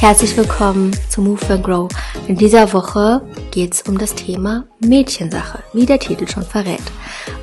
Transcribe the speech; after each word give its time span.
Herzlich 0.00 0.36
willkommen 0.36 0.96
zu 1.08 1.20
Move 1.20 1.46
and 1.50 1.62
Grow. 1.62 1.88
In 2.26 2.36
dieser 2.36 2.72
Woche 2.72 3.20
geht 3.50 3.74
es 3.74 3.82
um 3.82 3.98
das 3.98 4.14
Thema 4.14 4.64
Mädchensache, 4.80 5.62
wie 5.74 5.84
der 5.84 5.98
Titel 5.98 6.26
schon 6.26 6.42
verrät. 6.42 6.80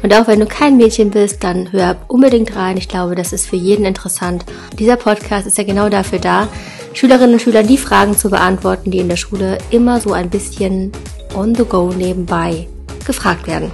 Und 0.02 0.14
auch 0.14 0.28
wenn 0.28 0.40
du 0.40 0.48
kein 0.48 0.76
Mädchen 0.76 1.12
bist, 1.12 1.44
dann 1.44 1.72
hör 1.72 1.98
unbedingt 2.08 2.56
rein. 2.56 2.78
Ich 2.78 2.90
glaube, 2.90 3.16
das 3.16 3.32
ist 3.32 3.48
für 3.48 3.56
jeden 3.56 3.86
interessant. 3.86 4.44
Dieser 4.80 4.96
Podcast 4.96 5.46
ist 5.46 5.58
ja 5.58 5.64
genau 5.64 5.88
dafür 5.88 6.20
da, 6.20 6.48
Schülerinnen 6.94 7.34
und 7.34 7.42
Schülern 7.42 7.68
die 7.68 7.78
Fragen 7.78 8.18
zu 8.18 8.30
beantworten, 8.30 8.90
die 8.90 9.00
in 9.00 9.10
der 9.10 9.18
Schule 9.18 9.60
immer 9.70 10.02
so 10.02 10.14
ein 10.14 10.30
bisschen 10.30 10.92
on 11.36 11.54
the 11.54 11.64
go 11.64 11.94
nebenbei 11.96 12.68
gefragt 13.06 13.46
werden. 13.46 13.72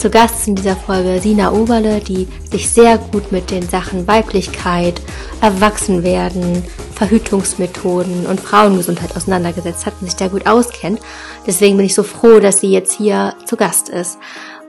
Zu 0.00 0.08
Gast 0.08 0.48
in 0.48 0.54
dieser 0.54 0.76
Folge 0.76 1.20
Sina 1.20 1.52
Oberle, 1.52 2.00
die 2.00 2.26
sich 2.50 2.70
sehr 2.70 2.96
gut 2.96 3.32
mit 3.32 3.50
den 3.50 3.68
Sachen 3.68 4.08
Weiblichkeit, 4.08 4.98
Erwachsenwerden, 5.42 6.64
Verhütungsmethoden 6.94 8.24
und 8.24 8.40
Frauengesundheit 8.40 9.14
auseinandergesetzt 9.14 9.84
hat 9.84 9.92
und 10.00 10.06
sich 10.06 10.16
da 10.16 10.28
gut 10.28 10.46
auskennt. 10.46 11.00
Deswegen 11.46 11.76
bin 11.76 11.84
ich 11.84 11.94
so 11.94 12.02
froh, 12.02 12.40
dass 12.40 12.60
sie 12.60 12.70
jetzt 12.70 12.96
hier 12.96 13.34
zu 13.44 13.58
Gast 13.58 13.90
ist. 13.90 14.16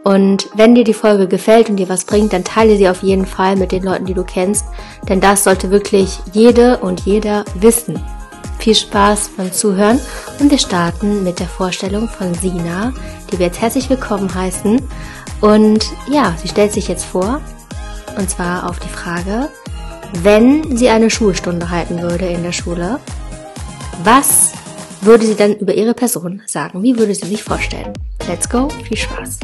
Und 0.03 0.49
wenn 0.53 0.75
dir 0.75 0.83
die 0.83 0.93
Folge 0.93 1.29
gefällt 1.29 1.69
und 1.69 1.77
dir 1.77 1.87
was 1.87 2.03
bringt, 2.03 2.33
dann 2.33 2.43
teile 2.43 2.75
sie 2.75 2.89
auf 2.89 3.01
jeden 3.01 3.25
Fall 3.25 3.55
mit 3.55 3.71
den 3.71 3.83
Leuten, 3.83 4.03
die 4.03 4.13
du 4.13 4.25
kennst, 4.25 4.65
denn 5.07 5.21
das 5.21 5.45
sollte 5.45 5.71
wirklich 5.71 6.19
jede 6.33 6.79
und 6.79 7.05
jeder 7.05 7.45
wissen. 7.55 8.03
Viel 8.59 8.75
Spaß 8.75 9.31
beim 9.37 9.51
Zuhören 9.51 9.99
und 10.39 10.51
wir 10.51 10.59
starten 10.59 11.23
mit 11.23 11.39
der 11.39 11.47
Vorstellung 11.47 12.07
von 12.07 12.33
Sina, 12.35 12.93
die 13.31 13.39
wir 13.39 13.47
jetzt 13.47 13.59
herzlich 13.59 13.89
willkommen 13.89 14.31
heißen. 14.35 14.79
Und 15.41 15.83
ja, 16.07 16.35
sie 16.39 16.47
stellt 16.47 16.71
sich 16.71 16.87
jetzt 16.87 17.03
vor, 17.03 17.41
und 18.17 18.29
zwar 18.29 18.69
auf 18.69 18.79
die 18.79 18.87
Frage, 18.87 19.49
wenn 20.21 20.77
sie 20.77 20.89
eine 20.89 21.09
Schulstunde 21.09 21.71
halten 21.71 22.01
würde 22.01 22.27
in 22.27 22.43
der 22.43 22.51
Schule, 22.51 22.99
was 24.03 24.51
würde 25.01 25.25
sie 25.25 25.35
dann 25.35 25.55
über 25.55 25.73
ihre 25.73 25.95
Person 25.95 26.41
sagen? 26.45 26.83
Wie 26.83 26.97
würde 26.97 27.15
sie 27.15 27.27
sich 27.27 27.43
vorstellen? 27.43 27.91
Let's 28.27 28.47
go, 28.47 28.69
viel 28.83 28.97
Spaß. 28.97 29.39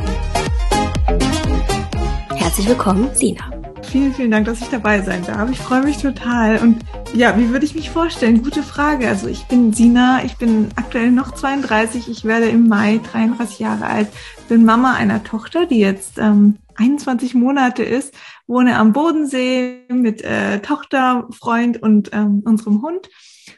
Herzlich 2.35 2.67
willkommen, 2.67 3.09
Sina. 3.13 3.51
Vielen, 3.81 4.13
vielen 4.13 4.31
Dank, 4.31 4.45
dass 4.45 4.61
ich 4.61 4.67
dabei 4.67 5.01
sein 5.01 5.25
darf. 5.25 5.49
Ich 5.49 5.59
freue 5.59 5.81
mich 5.81 5.97
total. 5.97 6.59
Und 6.59 6.83
ja, 7.13 7.37
wie 7.37 7.49
würde 7.49 7.65
ich 7.65 7.73
mich 7.73 7.89
vorstellen? 7.89 8.43
Gute 8.43 8.61
Frage. 8.61 9.07
Also 9.07 9.27
ich 9.27 9.45
bin 9.45 9.73
Sina, 9.73 10.21
ich 10.25 10.37
bin 10.37 10.69
aktuell 10.75 11.09
noch 11.09 11.33
32, 11.33 12.09
ich 12.09 12.25
werde 12.25 12.49
im 12.49 12.67
Mai 12.67 12.99
33 13.11 13.59
Jahre 13.59 13.85
alt, 13.85 14.07
bin 14.47 14.65
Mama 14.65 14.93
einer 14.93 15.23
Tochter, 15.23 15.65
die 15.65 15.79
jetzt 15.79 16.17
ähm, 16.17 16.57
21 16.75 17.33
Monate 17.33 17.83
ist, 17.83 18.13
wohne 18.45 18.77
am 18.77 18.93
Bodensee 18.93 19.83
mit 19.89 20.21
äh, 20.21 20.59
Tochter, 20.59 21.27
Freund 21.31 21.81
und 21.81 22.11
ähm, 22.13 22.41
unserem 22.45 22.81
Hund. 22.81 23.09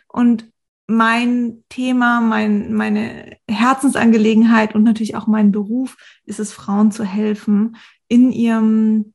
Und 0.08 0.52
mein 0.88 1.64
Thema, 1.70 2.20
mein, 2.22 2.74
meine 2.74 3.38
Herzensangelegenheit 3.48 4.74
und 4.74 4.84
natürlich 4.84 5.16
auch 5.16 5.28
mein 5.28 5.52
Beruf 5.52 5.98
ist 6.26 6.40
es, 6.40 6.52
Frauen 6.52 6.92
zu 6.92 7.04
helfen, 7.04 7.78
in 8.08 8.32
ihrem 8.32 9.14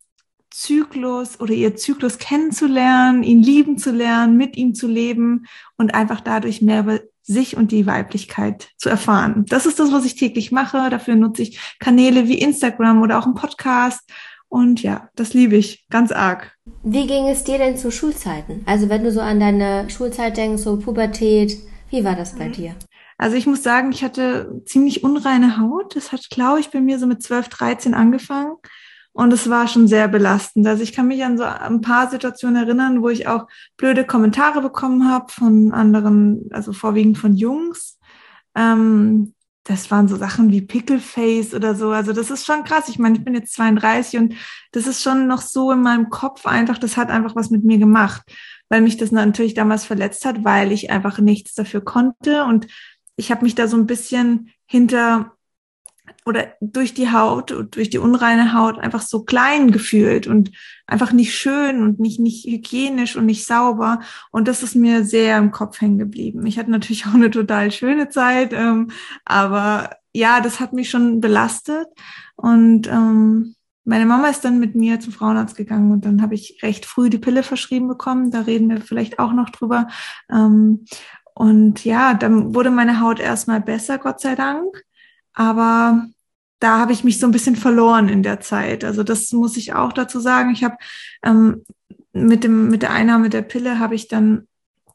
Zyklus 0.51 1.41
oder 1.41 1.53
ihr 1.53 1.75
Zyklus 1.75 2.19
kennenzulernen, 2.19 3.25
ihn 3.25 3.43
lieben 3.43 3.77
zu 3.77 3.91
lernen, 3.91 4.37
mit 4.37 4.57
ihm 4.57 4.75
zu 4.75 4.87
leben 4.87 5.47
und 5.77 5.95
einfach 5.95 6.21
dadurch 6.21 6.63
mehr 6.63 6.87
sich 7.25 7.57
und 7.57 7.73
die 7.73 7.87
Weiblichkeit 7.87 8.69
zu 8.77 8.89
erfahren. 8.89 9.45
Das 9.49 9.67
ist 9.67 9.81
das, 9.81 9.93
was 9.93 10.05
ich 10.05 10.15
täglich 10.15 10.53
mache. 10.53 10.91
Dafür 10.91 11.17
nutze 11.17 11.43
ich 11.43 11.59
Kanäle 11.81 12.29
wie 12.29 12.39
Instagram 12.39 13.03
oder 13.03 13.19
auch 13.19 13.25
einen 13.25 13.35
Podcast. 13.35 14.03
Und 14.49 14.83
ja, 14.83 15.09
das 15.17 15.35
liebe 15.35 15.57
ich 15.57 15.87
ganz 15.91 16.13
arg. 16.13 16.57
Wie 16.85 17.07
ging 17.07 17.27
es 17.27 17.43
dir 17.43 17.59
denn 17.59 17.77
zu 17.77 17.91
Schulzeiten? 17.91 18.63
Also 18.67 18.89
wenn 18.89 19.03
du 19.03 19.11
so 19.11 19.21
an 19.21 19.41
deine 19.41 19.91
Schulzeit 19.91 20.37
denkst, 20.37 20.63
so 20.63 20.79
Pubertät, 20.79 21.57
wie 21.91 22.05
war 22.05 22.15
das 22.15 22.37
bei 22.37 22.49
mhm. 22.49 22.53
dir? 22.53 22.75
Also 23.17 23.37
ich 23.37 23.47
muss 23.47 23.63
sagen, 23.63 23.91
ich 23.91 24.05
hatte 24.05 24.63
ziemlich 24.67 25.03
unreine 25.03 25.59
Haut. 25.59 25.97
Das 25.97 26.13
hat, 26.13 26.29
glaube 26.31 26.61
ich, 26.61 26.71
bei 26.71 26.81
mir 26.81 26.99
so 26.99 27.07
mit 27.07 27.23
12, 27.23 27.49
13 27.49 27.95
angefangen. 27.95 28.57
Und 29.15 29.33
es 29.33 29.49
war 29.49 29.69
schon 29.69 29.87
sehr 29.87 30.09
belastend. 30.09 30.67
Also 30.67 30.83
ich 30.83 30.93
kann 30.93 31.07
mich 31.07 31.25
an 31.25 31.39
so 31.39 31.45
ein 31.45 31.81
paar 31.81 32.11
Situationen 32.11 32.57
erinnern, 32.57 33.01
wo 33.01 33.09
ich 33.09 33.29
auch 33.29 33.47
blöde 33.77 34.05
Kommentare 34.05 34.61
bekommen 34.61 35.09
habe 35.09 35.33
von 35.33 35.73
anderen, 35.73 36.49
also 36.51 36.73
vorwiegend 36.73 37.17
von 37.17 37.37
Jungs. 37.37 37.97
Ähm, 38.57 39.33
das 39.63 39.89
waren 39.93 40.09
so 40.09 40.17
Sachen 40.17 40.51
wie 40.51 40.63
Pickleface 40.63 41.55
oder 41.55 41.77
so. 41.77 41.91
Also 41.91 42.13
das 42.13 42.33
ist 42.33 42.45
schon 42.45 42.65
krass. 42.65 42.89
Ich 42.89 42.99
meine, 42.99 43.17
ich 43.17 43.25
bin 43.25 43.35
jetzt 43.35 43.55
32 43.55 44.19
und 44.19 44.35
das 44.73 44.89
ist 44.89 45.01
schon 45.01 45.29
noch 45.29 45.43
so 45.43 45.71
in 45.71 45.81
meinem 45.81 46.11
Kopf 46.11 46.45
einfach, 46.45 46.79
das 46.79 46.97
hat 46.97 47.11
einfach 47.11 47.37
was 47.37 47.51
mit 47.51 47.63
mir 47.63 47.79
gemacht, 47.79 48.23
weil 48.69 48.81
mich 48.81 48.97
das 48.97 49.13
natürlich 49.13 49.55
damals 49.55 49.85
verletzt 49.85 50.25
hat, 50.25 50.43
weil 50.45 50.73
ich 50.73 50.91
einfach 50.91 51.21
nichts 51.21 51.55
dafür 51.55 51.83
konnte 51.83 52.45
und 52.45 52.67
ich 53.15 53.31
habe 53.31 53.45
mich 53.45 53.55
da 53.55 53.69
so 53.69 53.77
ein 53.77 53.87
bisschen 53.87 54.51
hinter 54.67 55.34
oder 56.27 56.55
durch 56.61 56.95
die 56.95 57.13
Haut 57.13 57.53
und 57.53 57.77
durch 57.77 57.91
die 57.91 57.99
unreine 57.99 58.55
Haut 58.55 58.79
einfach 58.79 59.03
so 59.03 59.25
klein 59.25 59.71
gefühlt 59.71 60.27
und 60.27 60.51
einfach 60.87 61.13
nicht 61.13 61.35
schön 61.35 61.83
und 61.83 62.01
nicht, 62.01 62.19
nicht 62.19 62.47
hygienisch 62.47 63.17
und 63.17 63.27
nicht 63.27 63.47
sauber. 63.47 64.01
Und 64.31 64.49
das 64.49 64.63
ist 64.63 64.75
mir 64.75 65.05
sehr 65.05 65.39
im 65.39 65.51
Kopf 65.51 65.81
hängen 65.81 65.99
geblieben. 65.99 66.47
Ich 66.47 66.59
hatte 66.59 66.71
natürlich 66.71 67.07
auch 67.07 67.15
eine 67.15 67.31
total 67.31 67.71
schöne 67.71 68.09
Zeit, 68.09 68.53
ähm, 68.53 68.91
aber 69.25 69.91
ja, 70.13 70.41
das 70.41 70.61
hat 70.61 70.73
mich 70.73 70.89
schon 70.89 71.21
belastet. 71.21 71.89
Und 72.37 72.87
ähm, 72.89 73.55
meine 73.85 74.07
Mama 74.07 74.29
ist 74.29 74.45
dann 74.45 74.59
mit 74.61 74.75
mir 74.75 75.01
zum 75.01 75.13
Frauenarzt 75.13 75.57
gegangen 75.57 75.93
und 75.93 76.07
dann 76.07 76.23
habe 76.23 76.35
ich 76.35 76.61
recht 76.63 76.87
früh 76.87 77.11
die 77.11 77.19
Pille 77.19 77.43
verschrieben 77.43 77.87
bekommen. 77.87 78.31
Da 78.31 78.41
reden 78.41 78.71
wir 78.71 78.81
vielleicht 78.81 79.19
auch 79.19 79.33
noch 79.35 79.51
drüber. 79.51 79.89
Ähm, 80.31 80.87
und 81.35 81.85
ja, 81.85 82.15
dann 82.15 82.55
wurde 82.55 82.71
meine 82.71 83.01
Haut 83.01 83.21
erstmal 83.21 83.61
besser, 83.61 83.99
Gott 83.99 84.21
sei 84.21 84.37
Dank. 84.37 84.85
Aber 85.35 86.07
da 86.61 86.79
habe 86.79 86.93
ich 86.93 87.05
mich 87.05 87.19
so 87.19 87.27
ein 87.27 87.33
bisschen 87.33 87.57
verloren 87.57 88.09
in 88.09 88.23
der 88.23 88.41
Zeit. 88.41 88.85
Also 88.85 89.03
das 89.03 89.31
muss 89.33 89.57
ich 89.57 89.75
auch 89.75 89.93
dazu 89.93 90.21
sagen. 90.21 90.51
Ich 90.53 90.65
habe 90.65 90.77
ähm, 91.23 91.65
mit 92.13 92.45
dem 92.45 92.69
mit 92.71 92.83
der 92.83 92.93
Einnahme 92.93 93.29
der 93.29 93.43
Pille 93.43 93.79
habe 93.79 93.95
ich 93.95 94.09
dann 94.09 94.47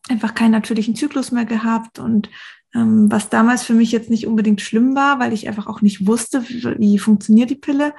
einfach 0.09 0.33
keinen 0.33 0.51
natürlichen 0.51 0.95
Zyklus 0.95 1.31
mehr 1.31 1.45
gehabt 1.45 1.99
und 1.99 2.29
ähm, 2.73 3.11
was 3.11 3.29
damals 3.29 3.63
für 3.63 3.73
mich 3.73 3.91
jetzt 3.91 4.09
nicht 4.09 4.27
unbedingt 4.27 4.61
schlimm 4.61 4.95
war, 4.95 5.19
weil 5.19 5.33
ich 5.33 5.47
einfach 5.47 5.67
auch 5.67 5.81
nicht 5.81 6.07
wusste, 6.07 6.47
wie, 6.47 6.63
wie 6.79 6.99
funktioniert 6.99 7.49
die 7.49 7.55
Pille. 7.55 7.93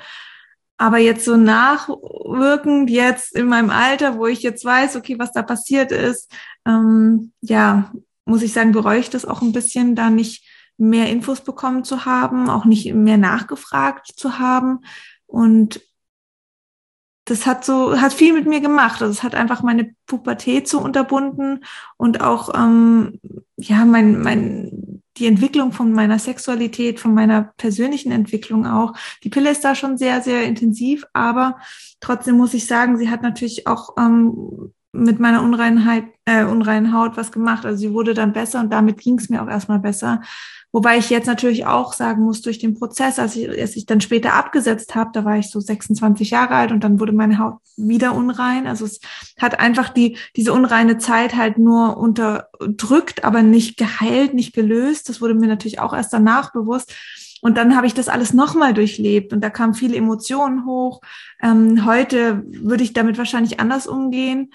Aber 0.76 0.98
jetzt 0.98 1.24
so 1.24 1.36
nachwirkend, 1.36 2.88
jetzt 2.88 3.36
in 3.36 3.46
meinem 3.46 3.70
Alter, 3.70 4.16
wo 4.16 4.26
ich 4.26 4.42
jetzt 4.42 4.64
weiß, 4.64 4.96
okay, 4.96 5.18
was 5.18 5.32
da 5.32 5.42
passiert 5.42 5.92
ist, 5.92 6.32
ähm, 6.66 7.32
ja, 7.42 7.92
muss 8.24 8.42
ich 8.42 8.52
sagen, 8.52 8.72
bereue 8.72 9.00
ich 9.00 9.10
das 9.10 9.26
auch 9.26 9.42
ein 9.42 9.52
bisschen, 9.52 9.94
da 9.94 10.08
nicht 10.08 10.44
mehr 10.80 11.08
Infos 11.08 11.42
bekommen 11.42 11.84
zu 11.84 12.04
haben, 12.04 12.48
auch 12.48 12.64
nicht 12.64 12.92
mehr 12.94 13.18
nachgefragt 13.18 14.12
zu 14.16 14.38
haben. 14.38 14.80
Und 15.26 15.80
das 17.26 17.46
hat 17.46 17.64
so, 17.64 18.00
hat 18.00 18.12
viel 18.12 18.32
mit 18.32 18.46
mir 18.46 18.60
gemacht. 18.60 19.00
Also 19.02 19.12
es 19.12 19.22
hat 19.22 19.34
einfach 19.34 19.62
meine 19.62 19.94
Pubertät 20.06 20.68
so 20.68 20.80
unterbunden 20.80 21.64
und 21.96 22.22
auch 22.22 22.52
ähm, 22.54 23.20
ja 23.56 23.84
mein, 23.84 24.20
mein, 24.20 25.02
die 25.16 25.26
Entwicklung 25.26 25.72
von 25.72 25.92
meiner 25.92 26.18
Sexualität, 26.18 26.98
von 26.98 27.14
meiner 27.14 27.52
persönlichen 27.56 28.10
Entwicklung 28.10 28.66
auch. 28.66 28.94
Die 29.22 29.28
Pille 29.28 29.50
ist 29.50 29.64
da 29.64 29.74
schon 29.74 29.98
sehr, 29.98 30.22
sehr 30.22 30.44
intensiv, 30.44 31.06
aber 31.12 31.58
trotzdem 32.00 32.36
muss 32.36 32.54
ich 32.54 32.66
sagen, 32.66 32.96
sie 32.96 33.10
hat 33.10 33.22
natürlich 33.22 33.66
auch 33.66 33.96
ähm, 33.98 34.72
mit 34.92 35.20
meiner 35.20 35.42
Unreinheit, 35.42 36.04
äh, 36.24 36.44
unreinen 36.44 36.92
Haut 36.92 37.16
was 37.16 37.30
gemacht. 37.32 37.64
Also 37.64 37.78
sie 37.78 37.92
wurde 37.92 38.14
dann 38.14 38.32
besser 38.32 38.60
und 38.60 38.72
damit 38.72 38.98
ging 38.98 39.18
es 39.18 39.28
mir 39.28 39.42
auch 39.42 39.48
erstmal 39.48 39.78
besser. 39.78 40.20
Wobei 40.72 40.98
ich 40.98 41.10
jetzt 41.10 41.26
natürlich 41.26 41.66
auch 41.66 41.92
sagen 41.92 42.22
muss, 42.22 42.42
durch 42.42 42.60
den 42.60 42.74
Prozess, 42.78 43.18
als 43.18 43.34
ich, 43.34 43.48
als 43.48 43.74
ich 43.74 43.86
dann 43.86 44.00
später 44.00 44.34
abgesetzt 44.34 44.94
habe, 44.94 45.10
da 45.12 45.24
war 45.24 45.36
ich 45.36 45.50
so 45.50 45.58
26 45.58 46.30
Jahre 46.30 46.54
alt 46.54 46.70
und 46.70 46.84
dann 46.84 47.00
wurde 47.00 47.12
meine 47.12 47.38
Haut 47.38 47.58
wieder 47.76 48.14
unrein. 48.14 48.68
Also 48.68 48.84
es 48.84 49.00
hat 49.40 49.58
einfach 49.58 49.88
die, 49.88 50.16
diese 50.36 50.52
unreine 50.52 50.98
Zeit 50.98 51.34
halt 51.34 51.58
nur 51.58 51.96
unterdrückt, 51.96 53.24
aber 53.24 53.42
nicht 53.42 53.78
geheilt, 53.78 54.34
nicht 54.34 54.54
gelöst. 54.54 55.08
Das 55.08 55.20
wurde 55.20 55.34
mir 55.34 55.48
natürlich 55.48 55.80
auch 55.80 55.92
erst 55.92 56.12
danach 56.12 56.52
bewusst. 56.52 56.94
Und 57.42 57.56
dann 57.56 57.74
habe 57.74 57.86
ich 57.86 57.94
das 57.94 58.08
alles 58.08 58.32
nochmal 58.32 58.72
durchlebt 58.72 59.32
und 59.32 59.40
da 59.40 59.50
kamen 59.50 59.74
viele 59.74 59.96
Emotionen 59.96 60.66
hoch. 60.66 61.00
Ähm, 61.42 61.84
heute 61.84 62.44
würde 62.46 62.84
ich 62.84 62.92
damit 62.92 63.18
wahrscheinlich 63.18 63.58
anders 63.58 63.86
umgehen 63.88 64.50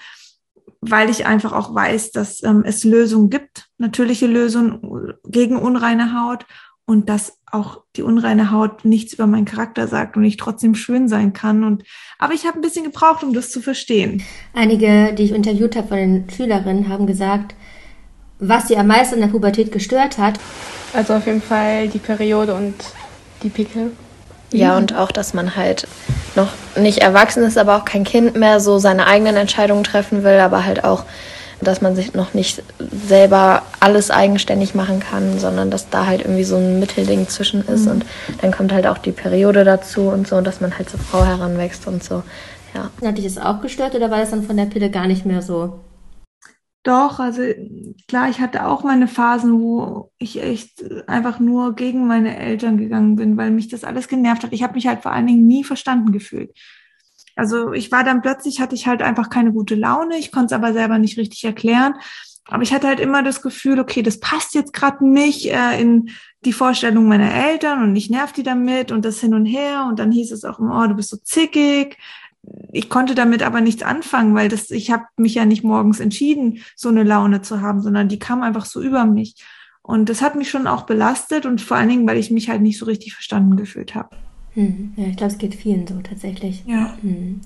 weil 0.90 1.10
ich 1.10 1.26
einfach 1.26 1.52
auch 1.52 1.74
weiß, 1.74 2.12
dass 2.12 2.42
ähm, 2.42 2.62
es 2.66 2.84
Lösungen 2.84 3.30
gibt, 3.30 3.68
natürliche 3.78 4.26
Lösungen 4.26 5.14
gegen 5.24 5.56
unreine 5.56 6.20
Haut 6.20 6.46
und 6.86 7.08
dass 7.08 7.38
auch 7.50 7.82
die 7.96 8.02
unreine 8.02 8.50
Haut 8.50 8.84
nichts 8.84 9.14
über 9.14 9.26
meinen 9.26 9.44
Charakter 9.44 9.88
sagt 9.88 10.16
und 10.16 10.24
ich 10.24 10.36
trotzdem 10.36 10.74
schön 10.74 11.08
sein 11.08 11.32
kann. 11.32 11.64
Und 11.64 11.82
aber 12.18 12.34
ich 12.34 12.46
habe 12.46 12.58
ein 12.58 12.62
bisschen 12.62 12.84
gebraucht, 12.84 13.24
um 13.24 13.32
das 13.32 13.50
zu 13.50 13.60
verstehen. 13.60 14.22
Einige, 14.54 15.12
die 15.14 15.24
ich 15.24 15.32
interviewt 15.32 15.76
habe 15.76 15.88
von 15.88 15.96
den 15.96 16.30
Schülerinnen, 16.30 16.88
haben 16.88 17.06
gesagt, 17.06 17.54
was 18.38 18.68
sie 18.68 18.76
am 18.76 18.86
meisten 18.86 19.16
in 19.16 19.22
der 19.22 19.28
Pubertät 19.28 19.72
gestört 19.72 20.18
hat. 20.18 20.38
Also 20.92 21.14
auf 21.14 21.26
jeden 21.26 21.42
Fall 21.42 21.88
die 21.88 21.98
Periode 21.98 22.54
und 22.54 22.74
die 23.42 23.48
Pickel. 23.48 23.92
Ja, 24.52 24.76
und 24.76 24.94
auch, 24.94 25.10
dass 25.10 25.34
man 25.34 25.56
halt 25.56 25.88
noch 26.36 26.52
nicht 26.76 26.98
erwachsen 26.98 27.42
ist, 27.42 27.58
aber 27.58 27.76
auch 27.76 27.84
kein 27.84 28.04
Kind 28.04 28.36
mehr 28.36 28.60
so 28.60 28.78
seine 28.78 29.06
eigenen 29.06 29.36
Entscheidungen 29.36 29.84
treffen 29.84 30.22
will, 30.22 30.38
aber 30.38 30.64
halt 30.64 30.84
auch 30.84 31.04
dass 31.60 31.80
man 31.80 31.96
sich 31.96 32.14
noch 32.14 32.34
nicht 32.34 32.62
selber 32.78 33.62
alles 33.80 34.10
eigenständig 34.10 34.74
machen 34.74 35.00
kann, 35.00 35.38
sondern 35.38 35.70
dass 35.70 35.88
da 35.88 36.06
halt 36.06 36.20
irgendwie 36.20 36.44
so 36.44 36.56
ein 36.56 36.78
Mittelding 36.78 37.28
zwischen 37.28 37.66
ist. 37.66 37.86
Mhm. 37.86 37.92
Und 37.92 38.06
dann 38.42 38.52
kommt 38.52 38.72
halt 38.72 38.86
auch 38.86 38.98
die 38.98 39.12
Periode 39.12 39.64
dazu 39.64 40.02
und 40.02 40.28
so, 40.28 40.40
dass 40.40 40.60
man 40.60 40.76
halt 40.76 40.90
zur 40.90 41.00
Frau 41.00 41.24
heranwächst 41.24 41.86
und 41.86 42.04
so. 42.04 42.22
Ja. 42.74 42.90
Hat 43.06 43.16
dich 43.16 43.24
das 43.24 43.38
auch 43.38 43.62
gestört 43.62 43.94
oder 43.94 44.10
war 44.10 44.18
das 44.18 44.30
dann 44.30 44.42
von 44.42 44.56
der 44.56 44.66
Pille 44.66 44.90
gar 44.90 45.06
nicht 45.06 45.24
mehr 45.24 45.40
so? 45.40 45.80
Doch, 46.86 47.18
also 47.18 47.42
klar, 48.06 48.30
ich 48.30 48.40
hatte 48.40 48.64
auch 48.64 48.84
meine 48.84 49.08
Phasen, 49.08 49.60
wo 49.60 50.12
ich 50.18 50.40
echt 50.40 50.84
einfach 51.08 51.40
nur 51.40 51.74
gegen 51.74 52.06
meine 52.06 52.36
Eltern 52.36 52.78
gegangen 52.78 53.16
bin, 53.16 53.36
weil 53.36 53.50
mich 53.50 53.66
das 53.66 53.82
alles 53.82 54.06
genervt 54.06 54.44
hat. 54.44 54.52
Ich 54.52 54.62
habe 54.62 54.74
mich 54.74 54.86
halt 54.86 55.02
vor 55.02 55.10
allen 55.10 55.26
Dingen 55.26 55.48
nie 55.48 55.64
verstanden 55.64 56.12
gefühlt. 56.12 56.56
Also 57.34 57.72
ich 57.72 57.90
war 57.90 58.04
dann 58.04 58.22
plötzlich, 58.22 58.60
hatte 58.60 58.76
ich 58.76 58.86
halt 58.86 59.02
einfach 59.02 59.30
keine 59.30 59.52
gute 59.52 59.74
Laune, 59.74 60.16
ich 60.16 60.30
konnte 60.30 60.46
es 60.46 60.52
aber 60.52 60.72
selber 60.72 60.98
nicht 60.98 61.18
richtig 61.18 61.42
erklären. 61.42 61.94
Aber 62.44 62.62
ich 62.62 62.72
hatte 62.72 62.86
halt 62.86 63.00
immer 63.00 63.24
das 63.24 63.42
Gefühl, 63.42 63.80
okay, 63.80 64.02
das 64.02 64.20
passt 64.20 64.54
jetzt 64.54 64.72
gerade 64.72 65.04
nicht 65.04 65.46
äh, 65.46 65.80
in 65.80 66.10
die 66.44 66.52
Vorstellung 66.52 67.08
meiner 67.08 67.34
Eltern 67.34 67.82
und 67.82 67.96
ich 67.96 68.10
nerv 68.10 68.32
die 68.32 68.44
damit 68.44 68.92
und 68.92 69.04
das 69.04 69.18
hin 69.18 69.34
und 69.34 69.46
her. 69.46 69.86
Und 69.88 69.98
dann 69.98 70.12
hieß 70.12 70.30
es 70.30 70.44
auch 70.44 70.60
immer, 70.60 70.84
oh, 70.84 70.86
du 70.86 70.94
bist 70.94 71.08
so 71.08 71.16
zickig, 71.16 71.98
ich 72.72 72.88
konnte 72.88 73.14
damit 73.14 73.42
aber 73.42 73.60
nichts 73.60 73.82
anfangen, 73.82 74.34
weil 74.34 74.48
das, 74.48 74.70
ich 74.70 74.90
habe 74.90 75.04
mich 75.16 75.34
ja 75.34 75.44
nicht 75.44 75.64
morgens 75.64 76.00
entschieden, 76.00 76.58
so 76.74 76.88
eine 76.88 77.02
Laune 77.02 77.42
zu 77.42 77.60
haben, 77.60 77.80
sondern 77.80 78.08
die 78.08 78.18
kam 78.18 78.42
einfach 78.42 78.66
so 78.66 78.82
über 78.82 79.04
mich. 79.04 79.36
Und 79.82 80.08
das 80.08 80.20
hat 80.20 80.34
mich 80.34 80.50
schon 80.50 80.66
auch 80.66 80.82
belastet 80.82 81.46
und 81.46 81.60
vor 81.60 81.76
allen 81.76 81.88
Dingen, 81.88 82.06
weil 82.06 82.18
ich 82.18 82.30
mich 82.30 82.48
halt 82.48 82.60
nicht 82.60 82.78
so 82.78 82.86
richtig 82.86 83.14
verstanden 83.14 83.56
gefühlt 83.56 83.94
habe. 83.94 84.16
Hm. 84.54 84.92
Ja, 84.96 85.06
ich 85.06 85.16
glaube, 85.16 85.32
es 85.32 85.38
geht 85.38 85.54
vielen 85.54 85.86
so 85.86 86.00
tatsächlich. 86.00 86.64
Ja. 86.66 86.96
Hm. 87.02 87.40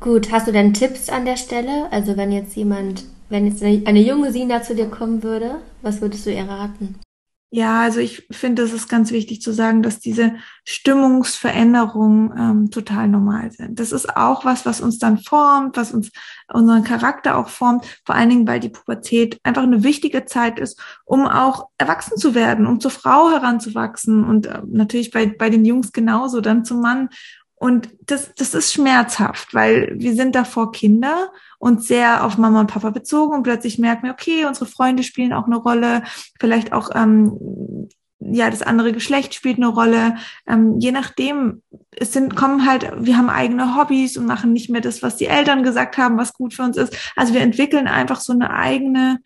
Gut, 0.00 0.30
hast 0.30 0.46
du 0.46 0.52
denn 0.52 0.74
Tipps 0.74 1.08
an 1.08 1.24
der 1.24 1.36
Stelle? 1.36 1.90
Also 1.90 2.16
wenn 2.16 2.30
jetzt 2.30 2.54
jemand, 2.54 3.04
wenn 3.30 3.46
jetzt 3.46 3.62
eine, 3.62 3.82
eine 3.86 4.00
junge 4.00 4.30
Sina 4.30 4.62
zu 4.62 4.74
dir 4.74 4.86
kommen 4.86 5.22
würde, 5.22 5.56
was 5.82 6.00
würdest 6.00 6.26
du 6.26 6.32
ihr 6.32 6.48
raten? 6.48 6.96
Ja, 7.50 7.80
also 7.80 8.00
ich 8.00 8.26
finde, 8.30 8.62
es 8.62 8.74
ist 8.74 8.88
ganz 8.88 9.10
wichtig 9.10 9.40
zu 9.40 9.54
sagen, 9.54 9.82
dass 9.82 10.00
diese 10.00 10.34
Stimmungsveränderungen 10.64 12.30
ähm, 12.38 12.70
total 12.70 13.08
normal 13.08 13.50
sind. 13.52 13.80
Das 13.80 13.90
ist 13.90 14.14
auch 14.18 14.44
was, 14.44 14.66
was 14.66 14.82
uns 14.82 14.98
dann 14.98 15.16
formt, 15.16 15.78
was 15.78 15.92
uns 15.92 16.10
unseren 16.52 16.84
Charakter 16.84 17.38
auch 17.38 17.48
formt, 17.48 17.86
vor 18.04 18.14
allen 18.16 18.28
Dingen, 18.28 18.46
weil 18.46 18.60
die 18.60 18.68
Pubertät 18.68 19.40
einfach 19.44 19.62
eine 19.62 19.82
wichtige 19.82 20.26
Zeit 20.26 20.58
ist, 20.58 20.78
um 21.06 21.26
auch 21.26 21.68
erwachsen 21.78 22.18
zu 22.18 22.34
werden, 22.34 22.66
um 22.66 22.80
zur 22.80 22.90
Frau 22.90 23.30
heranzuwachsen 23.30 24.24
und 24.24 24.44
äh, 24.44 24.60
natürlich 24.66 25.10
bei, 25.10 25.24
bei 25.24 25.48
den 25.48 25.64
Jungs 25.64 25.92
genauso, 25.92 26.42
dann 26.42 26.66
zum 26.66 26.82
Mann. 26.82 27.08
Und 27.58 27.88
das, 28.06 28.34
das 28.34 28.54
ist 28.54 28.72
schmerzhaft, 28.72 29.52
weil 29.52 29.92
wir 29.96 30.14
sind 30.14 30.34
davor 30.34 30.70
Kinder 30.70 31.32
und 31.58 31.82
sehr 31.82 32.24
auf 32.24 32.38
Mama 32.38 32.60
und 32.60 32.70
Papa 32.70 32.90
bezogen 32.90 33.34
und 33.34 33.42
plötzlich 33.42 33.78
merken 33.78 34.04
wir, 34.04 34.12
okay, 34.12 34.44
unsere 34.44 34.66
Freunde 34.66 35.02
spielen 35.02 35.32
auch 35.32 35.46
eine 35.46 35.56
Rolle, 35.56 36.04
vielleicht 36.38 36.72
auch 36.72 36.90
ähm, 36.94 37.88
ja 38.20 38.50
das 38.50 38.62
andere 38.62 38.92
Geschlecht 38.92 39.34
spielt 39.34 39.56
eine 39.56 39.68
Rolle. 39.68 40.16
Ähm, 40.46 40.78
je 40.78 40.92
nachdem, 40.92 41.62
es 41.90 42.12
sind 42.12 42.36
kommen 42.36 42.64
halt, 42.66 42.92
wir 42.98 43.16
haben 43.16 43.30
eigene 43.30 43.76
Hobbys 43.76 44.16
und 44.16 44.26
machen 44.26 44.52
nicht 44.52 44.70
mehr 44.70 44.80
das, 44.80 45.02
was 45.02 45.16
die 45.16 45.26
Eltern 45.26 45.62
gesagt 45.64 45.98
haben, 45.98 46.16
was 46.16 46.34
gut 46.34 46.54
für 46.54 46.62
uns 46.62 46.76
ist. 46.76 46.96
Also 47.16 47.34
wir 47.34 47.40
entwickeln 47.40 47.88
einfach 47.88 48.20
so 48.20 48.32
eine 48.32 48.50
eigene, 48.50 49.18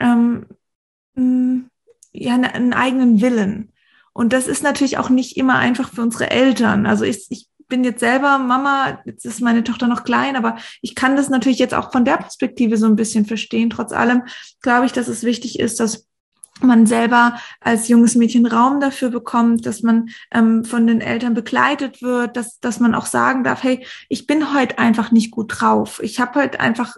ähm, 0.00 0.46
ja, 2.12 2.34
einen 2.34 2.72
eigenen 2.72 3.20
Willen. 3.20 3.72
Und 4.12 4.32
das 4.32 4.48
ist 4.48 4.62
natürlich 4.62 4.98
auch 4.98 5.10
nicht 5.10 5.36
immer 5.36 5.56
einfach 5.56 5.92
für 5.92 6.02
unsere 6.02 6.30
Eltern. 6.30 6.86
Also 6.86 7.04
ich, 7.04 7.26
ich 7.30 7.46
bin 7.68 7.84
jetzt 7.84 8.00
selber 8.00 8.38
Mama, 8.38 9.00
jetzt 9.04 9.24
ist 9.24 9.40
meine 9.40 9.64
Tochter 9.64 9.86
noch 9.86 10.04
klein, 10.04 10.36
aber 10.36 10.56
ich 10.82 10.94
kann 10.94 11.16
das 11.16 11.28
natürlich 11.28 11.58
jetzt 11.58 11.74
auch 11.74 11.92
von 11.92 12.04
der 12.04 12.16
Perspektive 12.16 12.76
so 12.76 12.86
ein 12.86 12.96
bisschen 12.96 13.26
verstehen. 13.26 13.70
Trotz 13.70 13.92
allem 13.92 14.22
glaube 14.60 14.86
ich, 14.86 14.92
dass 14.92 15.08
es 15.08 15.22
wichtig 15.22 15.58
ist, 15.60 15.80
dass 15.80 16.08
man 16.60 16.86
selber 16.86 17.38
als 17.60 17.88
junges 17.88 18.14
Mädchen 18.14 18.46
Raum 18.46 18.80
dafür 18.80 19.10
bekommt, 19.10 19.64
dass 19.66 19.82
man 19.82 20.08
ähm, 20.32 20.64
von 20.64 20.86
den 20.86 21.00
Eltern 21.00 21.34
begleitet 21.34 22.02
wird, 22.02 22.36
dass, 22.36 22.58
dass 22.60 22.80
man 22.80 22.94
auch 22.94 23.06
sagen 23.06 23.44
darf, 23.44 23.62
hey, 23.62 23.86
ich 24.08 24.26
bin 24.26 24.54
heute 24.54 24.78
einfach 24.78 25.12
nicht 25.12 25.30
gut 25.30 25.60
drauf. 25.60 26.00
Ich 26.02 26.20
habe 26.20 26.40
heute 26.40 26.60
einfach 26.60 26.96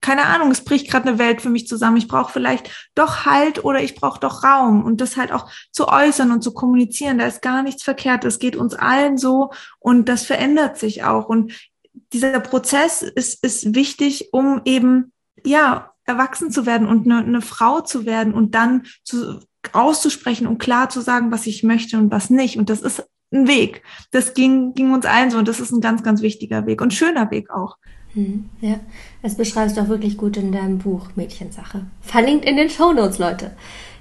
keine 0.00 0.26
Ahnung, 0.26 0.50
es 0.50 0.64
bricht 0.64 0.90
gerade 0.90 1.08
eine 1.08 1.18
Welt 1.18 1.42
für 1.42 1.50
mich 1.50 1.66
zusammen. 1.66 1.98
Ich 1.98 2.08
brauche 2.08 2.32
vielleicht 2.32 2.70
doch 2.94 3.26
Halt 3.26 3.64
oder 3.64 3.82
ich 3.82 3.94
brauche 3.94 4.20
doch 4.20 4.44
Raum 4.44 4.84
und 4.84 5.00
das 5.00 5.16
halt 5.16 5.32
auch 5.32 5.50
zu 5.72 5.88
äußern 5.88 6.30
und 6.32 6.42
zu 6.42 6.54
kommunizieren. 6.54 7.18
Da 7.18 7.26
ist 7.26 7.42
gar 7.42 7.62
nichts 7.62 7.82
verkehrt. 7.82 8.24
Es 8.24 8.38
geht 8.38 8.56
uns 8.56 8.74
allen 8.74 9.18
so 9.18 9.50
und 9.78 10.08
das 10.08 10.24
verändert 10.24 10.78
sich 10.78 11.04
auch. 11.04 11.28
Und 11.28 11.52
dieser 12.12 12.40
Prozess 12.40 13.02
ist, 13.02 13.44
ist 13.44 13.74
wichtig, 13.74 14.32
um 14.32 14.62
eben, 14.64 15.12
ja, 15.44 15.92
erwachsen 16.06 16.50
zu 16.50 16.66
werden 16.66 16.88
und 16.88 17.06
eine, 17.06 17.24
eine 17.24 17.42
Frau 17.42 17.80
zu 17.80 18.04
werden 18.04 18.34
und 18.34 18.54
dann 18.54 18.84
zu, 19.04 19.40
auszusprechen 19.72 20.46
und 20.46 20.58
klar 20.58 20.88
zu 20.88 21.00
sagen, 21.00 21.30
was 21.30 21.46
ich 21.46 21.62
möchte 21.62 21.98
und 21.98 22.10
was 22.10 22.30
nicht. 22.30 22.56
Und 22.56 22.70
das 22.70 22.80
ist 22.80 23.04
ein 23.32 23.46
Weg. 23.46 23.82
Das 24.10 24.34
ging, 24.34 24.74
ging 24.74 24.92
uns 24.92 25.06
allen 25.06 25.30
so 25.30 25.38
und 25.38 25.46
das 25.46 25.60
ist 25.60 25.72
ein 25.72 25.80
ganz, 25.80 26.02
ganz 26.02 26.22
wichtiger 26.22 26.66
Weg 26.66 26.80
und 26.80 26.94
schöner 26.94 27.30
Weg 27.30 27.50
auch. 27.50 27.76
Hm, 28.14 28.50
ja, 28.60 28.80
das 29.22 29.36
beschreibst 29.36 29.76
du 29.76 29.82
auch 29.82 29.88
wirklich 29.88 30.16
gut 30.16 30.36
in 30.36 30.52
deinem 30.52 30.78
Buch 30.78 31.10
Mädchensache. 31.14 31.82
Verlinkt 32.00 32.44
in 32.44 32.56
den 32.56 32.70
Shownotes, 32.70 33.18
Leute. 33.18 33.52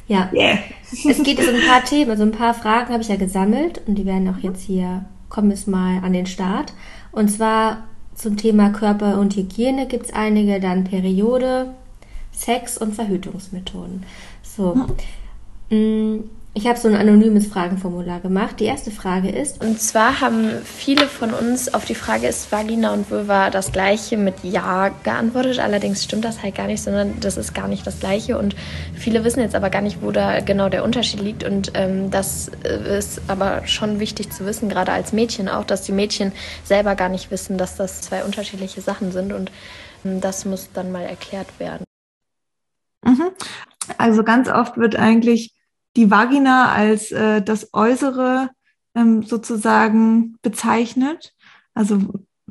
Ja. 0.07 0.29
Yeah. 0.33 0.57
es 0.91 1.23
geht 1.23 1.39
um 1.39 1.53
ein 1.53 1.67
paar 1.67 1.83
Themen, 1.83 2.09
also 2.09 2.23
ein 2.23 2.31
paar 2.31 2.55
Fragen 2.55 2.91
habe 2.91 3.03
ich 3.03 3.09
ja 3.09 3.15
gesammelt 3.15 3.81
und 3.85 3.95
die 3.95 4.05
werden 4.05 4.27
auch 4.27 4.39
jetzt 4.39 4.63
hier, 4.63 5.05
kommen 5.29 5.51
es 5.51 5.67
mal 5.67 6.03
an 6.03 6.13
den 6.13 6.25
Start. 6.25 6.73
Und 7.11 7.29
zwar 7.29 7.83
zum 8.15 8.35
Thema 8.35 8.71
Körper 8.71 9.19
und 9.19 9.35
Hygiene 9.35 9.87
gibt 9.87 10.07
es 10.07 10.13
einige, 10.13 10.59
dann 10.59 10.83
Periode, 10.83 11.75
Sex 12.31 12.77
und 12.77 12.95
Verhütungsmethoden. 12.95 14.03
So. 14.41 14.87
Hm. 15.69 16.23
Ich 16.59 16.67
habe 16.67 16.77
so 16.77 16.89
ein 16.89 16.95
anonymes 16.95 17.47
Fragenformular 17.47 18.19
gemacht. 18.19 18.59
Die 18.59 18.65
erste 18.65 18.91
Frage 18.91 19.29
ist. 19.29 19.63
Und 19.63 19.79
zwar 19.79 20.19
haben 20.19 20.51
viele 20.65 21.07
von 21.07 21.33
uns 21.33 21.73
auf 21.73 21.85
die 21.85 21.95
Frage, 21.95 22.27
ist 22.27 22.51
Vagina 22.51 22.91
und 22.91 23.09
Vulva 23.09 23.49
das 23.49 23.71
gleiche 23.71 24.17
mit 24.17 24.43
Ja 24.43 24.89
geantwortet. 25.03 25.59
Allerdings 25.59 26.03
stimmt 26.03 26.25
das 26.25 26.43
halt 26.43 26.55
gar 26.55 26.67
nicht, 26.67 26.83
sondern 26.83 27.17
das 27.21 27.37
ist 27.37 27.53
gar 27.53 27.69
nicht 27.69 27.87
das 27.87 28.01
gleiche. 28.01 28.37
Und 28.37 28.57
viele 28.93 29.23
wissen 29.23 29.39
jetzt 29.39 29.55
aber 29.55 29.69
gar 29.69 29.81
nicht, 29.81 30.01
wo 30.01 30.11
da 30.11 30.41
genau 30.41 30.67
der 30.67 30.83
Unterschied 30.83 31.21
liegt. 31.21 31.45
Und 31.45 31.71
ähm, 31.75 32.11
das 32.11 32.49
ist 32.49 33.21
aber 33.29 33.65
schon 33.65 34.01
wichtig 34.01 34.33
zu 34.33 34.45
wissen, 34.45 34.67
gerade 34.67 34.91
als 34.91 35.13
Mädchen 35.13 35.47
auch, 35.47 35.63
dass 35.63 35.83
die 35.83 35.93
Mädchen 35.93 36.33
selber 36.65 36.95
gar 36.95 37.07
nicht 37.07 37.31
wissen, 37.31 37.57
dass 37.57 37.77
das 37.77 38.01
zwei 38.01 38.25
unterschiedliche 38.25 38.81
Sachen 38.81 39.13
sind. 39.13 39.31
Und 39.31 39.49
ähm, 40.03 40.19
das 40.19 40.43
muss 40.43 40.67
dann 40.73 40.91
mal 40.91 41.03
erklärt 41.03 41.57
werden. 41.57 41.85
Mhm. 43.05 43.29
Also 43.97 44.25
ganz 44.25 44.49
oft 44.49 44.75
wird 44.75 44.97
eigentlich 44.97 45.53
die 45.95 46.11
Vagina 46.11 46.71
als 46.71 47.11
äh, 47.11 47.41
das 47.41 47.73
Äußere 47.73 48.49
ähm, 48.95 49.23
sozusagen 49.23 50.37
bezeichnet. 50.41 51.33
Also 51.73 51.99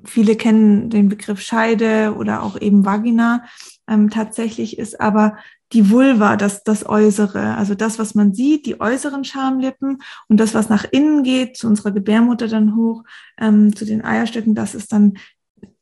viele 0.04 0.37
kennen 0.37 0.90
den 0.90 1.09
Begriff 1.09 1.40
Scheide 1.40 2.14
oder 2.16 2.42
auch 2.42 2.61
eben 2.61 2.85
Vagina. 2.85 3.45
Ähm, 3.88 4.11
tatsächlich 4.11 4.78
ist 4.78 5.00
aber 5.00 5.37
die 5.73 5.90
Vulva 5.90 6.37
das, 6.37 6.62
das 6.64 6.88
Äußere, 6.88 7.57
also 7.57 7.75
das, 7.75 7.99
was 7.99 8.14
man 8.14 8.33
sieht, 8.33 8.64
die 8.64 8.80
äußeren 8.80 9.25
Schamlippen 9.25 9.99
und 10.28 10.38
das, 10.38 10.54
was 10.54 10.68
nach 10.71 10.85
innen 10.90 11.23
geht, 11.23 11.57
zu 11.57 11.66
unserer 11.66 11.90
Gebärmutter 11.90 12.49
dann 12.49 12.75
hoch, 12.75 13.04
ähm, 13.38 13.76
zu 13.76 13.85
den 13.85 14.02
Eierstöcken, 14.02 14.54
das 14.54 14.75
ist 14.75 14.92
dann 14.92 15.18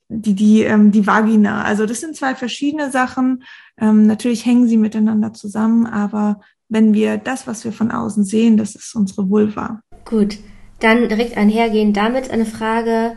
die, 0.08 0.34
die, 0.34 0.62
ähm, 0.62 0.92
die 0.92 1.06
Vagina. 1.06 1.62
Also 1.62 1.86
das 1.86 2.00
sind 2.00 2.16
zwei 2.16 2.34
verschiedene 2.34 2.90
Sachen. 2.90 3.44
Ähm, 3.76 4.06
natürlich 4.06 4.46
hängen 4.46 4.68
sie 4.68 4.76
miteinander 4.76 5.32
zusammen, 5.32 5.86
aber 5.86 6.40
wenn 6.68 6.94
wir 6.94 7.18
das, 7.18 7.46
was 7.46 7.64
wir 7.64 7.72
von 7.72 7.90
außen 7.90 8.24
sehen, 8.24 8.56
das 8.56 8.74
ist 8.74 8.94
unsere 8.94 9.28
Vulva. 9.28 9.80
Gut, 10.04 10.38
dann 10.80 11.08
direkt 11.08 11.36
einhergehend 11.36 11.96
damit 11.96 12.30
eine 12.30 12.46
Frage 12.46 13.16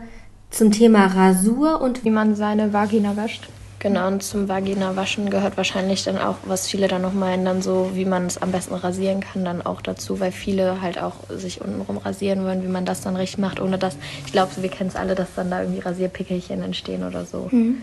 zum 0.50 0.72
Thema 0.72 1.06
Rasur 1.06 1.80
und 1.80 2.04
wie 2.04 2.10
man 2.10 2.34
seine 2.34 2.72
Vagina 2.72 3.16
wäscht. 3.16 3.48
Genau, 3.80 4.08
und 4.08 4.22
zum 4.22 4.46
Vagina 4.46 4.94
waschen 4.94 5.30
gehört 5.30 5.56
wahrscheinlich 5.56 6.04
dann 6.04 6.18
auch, 6.18 6.36
was 6.44 6.68
viele 6.68 6.86
dann 6.86 7.00
noch 7.00 7.14
meinen, 7.14 7.46
dann 7.46 7.62
so, 7.62 7.92
wie 7.94 8.04
man 8.04 8.26
es 8.26 8.36
am 8.36 8.52
besten 8.52 8.74
rasieren 8.74 9.20
kann, 9.20 9.42
dann 9.42 9.62
auch 9.62 9.80
dazu, 9.80 10.20
weil 10.20 10.32
viele 10.32 10.82
halt 10.82 11.00
auch 11.00 11.14
sich 11.30 11.62
untenrum 11.62 11.96
rasieren 11.96 12.44
wollen, 12.44 12.62
wie 12.62 12.68
man 12.68 12.84
das 12.84 13.00
dann 13.00 13.16
richtig 13.16 13.38
macht, 13.38 13.58
ohne 13.58 13.78
dass, 13.78 13.96
ich 14.26 14.32
glaube, 14.32 14.52
wir 14.60 14.68
kennen 14.68 14.90
es 14.90 14.96
alle, 14.96 15.14
dass 15.14 15.34
dann 15.34 15.50
da 15.50 15.62
irgendwie 15.62 15.80
Rasierpickelchen 15.80 16.62
entstehen 16.62 17.04
oder 17.04 17.24
so. 17.24 17.48
Mhm. 17.50 17.80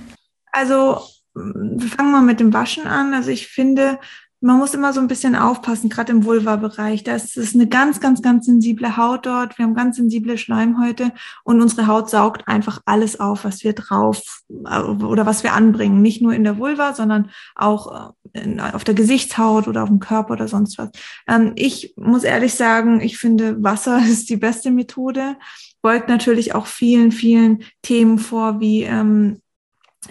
Also, 0.51 0.99
wir 1.33 1.87
fangen 1.87 2.11
mal 2.11 2.21
mit 2.21 2.39
dem 2.39 2.53
Waschen 2.53 2.85
an. 2.85 3.13
Also 3.13 3.31
ich 3.31 3.47
finde, 3.47 3.99
man 4.39 4.57
muss 4.57 4.75
immer 4.75 4.93
so 4.93 4.99
ein 4.99 5.07
bisschen 5.07 5.35
aufpassen, 5.35 5.89
gerade 5.89 6.11
im 6.11 6.23
Vulva-Bereich. 6.23 7.03
Da 7.03 7.15
ist 7.15 7.55
eine 7.55 7.67
ganz, 7.67 7.99
ganz, 7.99 8.21
ganz 8.21 8.45
sensible 8.45 8.95
Haut 8.95 9.25
dort. 9.25 9.57
Wir 9.57 9.65
haben 9.65 9.73
ganz 9.73 9.97
sensible 9.97 10.37
Schleimhäute 10.37 11.11
und 11.43 11.61
unsere 11.61 11.87
Haut 11.87 12.09
saugt 12.09 12.47
einfach 12.47 12.79
alles 12.85 13.19
auf, 13.19 13.45
was 13.45 13.63
wir 13.63 13.73
drauf 13.73 14.43
äh, 14.49 14.79
oder 14.79 15.25
was 15.25 15.43
wir 15.43 15.53
anbringen. 15.53 16.01
Nicht 16.01 16.21
nur 16.21 16.33
in 16.33 16.43
der 16.43 16.59
Vulva, 16.59 16.93
sondern 16.93 17.31
auch 17.55 18.13
äh, 18.33 18.41
in, 18.43 18.59
auf 18.59 18.83
der 18.83 18.93
Gesichtshaut 18.93 19.67
oder 19.67 19.83
auf 19.83 19.89
dem 19.89 19.99
Körper 19.99 20.33
oder 20.33 20.47
sonst 20.47 20.77
was. 20.77 20.89
Ähm, 21.27 21.53
ich 21.55 21.93
muss 21.95 22.23
ehrlich 22.23 22.53
sagen, 22.53 23.01
ich 23.01 23.17
finde, 23.17 23.63
Wasser 23.63 23.99
ist 24.07 24.29
die 24.29 24.37
beste 24.37 24.69
Methode. 24.69 25.35
Beugt 25.81 26.09
natürlich 26.09 26.53
auch 26.53 26.67
vielen, 26.67 27.11
vielen 27.11 27.63
Themen 27.81 28.19
vor, 28.19 28.59
wie 28.59 28.83
ähm, 28.83 29.41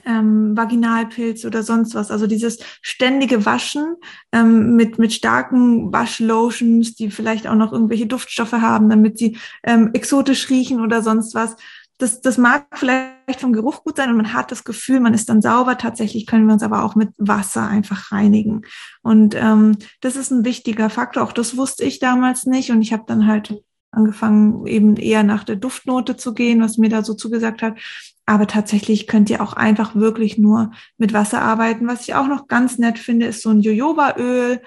ähm, 0.04 0.56
Vaginalpilz 0.56 1.44
oder 1.44 1.62
sonst 1.62 1.94
was. 1.94 2.10
Also 2.10 2.26
dieses 2.26 2.58
ständige 2.82 3.46
Waschen 3.46 3.96
ähm, 4.32 4.76
mit, 4.76 4.98
mit 4.98 5.12
starken 5.12 5.92
Waschlotions, 5.92 6.94
die 6.94 7.10
vielleicht 7.10 7.46
auch 7.46 7.54
noch 7.54 7.72
irgendwelche 7.72 8.06
Duftstoffe 8.06 8.52
haben, 8.52 8.88
damit 8.88 9.18
sie 9.18 9.38
ähm, 9.62 9.90
exotisch 9.92 10.50
riechen 10.50 10.80
oder 10.80 11.02
sonst 11.02 11.34
was. 11.34 11.56
Das, 11.98 12.20
das 12.20 12.36
mag 12.36 12.66
vielleicht 12.74 13.40
vom 13.40 13.54
Geruch 13.54 13.82
gut 13.82 13.96
sein 13.96 14.10
und 14.10 14.18
man 14.18 14.34
hat 14.34 14.52
das 14.52 14.64
Gefühl, 14.64 15.00
man 15.00 15.14
ist 15.14 15.30
dann 15.30 15.40
sauber. 15.40 15.78
Tatsächlich 15.78 16.26
können 16.26 16.46
wir 16.46 16.52
uns 16.52 16.62
aber 16.62 16.84
auch 16.84 16.94
mit 16.94 17.08
Wasser 17.16 17.66
einfach 17.66 18.12
reinigen. 18.12 18.62
Und 19.02 19.34
ähm, 19.34 19.78
das 20.02 20.16
ist 20.16 20.30
ein 20.30 20.44
wichtiger 20.44 20.90
Faktor. 20.90 21.22
Auch 21.22 21.32
das 21.32 21.56
wusste 21.56 21.84
ich 21.84 21.98
damals 21.98 22.44
nicht. 22.44 22.70
Und 22.70 22.82
ich 22.82 22.92
habe 22.92 23.04
dann 23.06 23.26
halt 23.26 23.62
angefangen, 23.90 24.66
eben 24.66 24.96
eher 24.96 25.22
nach 25.22 25.44
der 25.44 25.56
Duftnote 25.56 26.16
zu 26.16 26.34
gehen, 26.34 26.60
was 26.60 26.76
mir 26.76 26.90
da 26.90 27.02
so 27.02 27.14
zugesagt 27.14 27.62
hat. 27.62 27.78
Aber 28.26 28.48
tatsächlich 28.48 29.06
könnt 29.06 29.30
ihr 29.30 29.40
auch 29.40 29.52
einfach 29.52 29.94
wirklich 29.94 30.36
nur 30.36 30.72
mit 30.98 31.12
Wasser 31.12 31.40
arbeiten. 31.40 31.86
Was 31.86 32.02
ich 32.02 32.14
auch 32.14 32.26
noch 32.26 32.48
ganz 32.48 32.76
nett 32.76 32.98
finde, 32.98 33.26
ist 33.26 33.42
so 33.42 33.50
ein 33.50 33.60
Jojobaöl. 33.60 34.60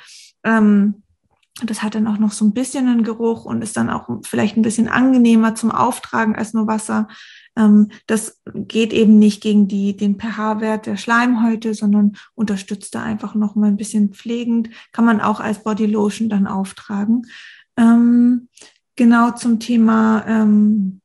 Ähm, 0.43 1.03
das 1.65 1.83
hat 1.83 1.95
dann 1.95 2.07
auch 2.07 2.17
noch 2.17 2.31
so 2.31 2.45
ein 2.45 2.53
bisschen 2.53 2.87
einen 2.87 3.03
Geruch 3.03 3.45
und 3.45 3.61
ist 3.61 3.75
dann 3.75 3.89
auch 3.89 4.09
vielleicht 4.23 4.55
ein 4.55 4.61
bisschen 4.61 4.87
angenehmer 4.87 5.55
zum 5.55 5.71
Auftragen 5.71 6.35
als 6.35 6.53
nur 6.53 6.67
Wasser. 6.67 7.09
Ähm, 7.57 7.89
das 8.07 8.41
geht 8.53 8.93
eben 8.93 9.19
nicht 9.19 9.41
gegen 9.41 9.67
die, 9.67 9.95
den 9.95 10.17
pH-Wert 10.17 10.85
der 10.85 10.97
Schleimhäute, 10.97 11.73
sondern 11.73 12.15
unterstützt 12.35 12.95
da 12.95 13.03
einfach 13.03 13.35
noch 13.35 13.55
mal 13.55 13.67
ein 13.67 13.77
bisschen 13.77 14.13
pflegend. 14.13 14.69
Kann 14.93 15.05
man 15.05 15.19
auch 15.19 15.41
als 15.41 15.63
Bodylotion 15.63 16.29
dann 16.29 16.47
auftragen. 16.47 17.23
Ähm, 17.75 18.47
genau 18.95 19.31
zum 19.31 19.59
Thema 19.59 20.25
ähm, 20.27 21.01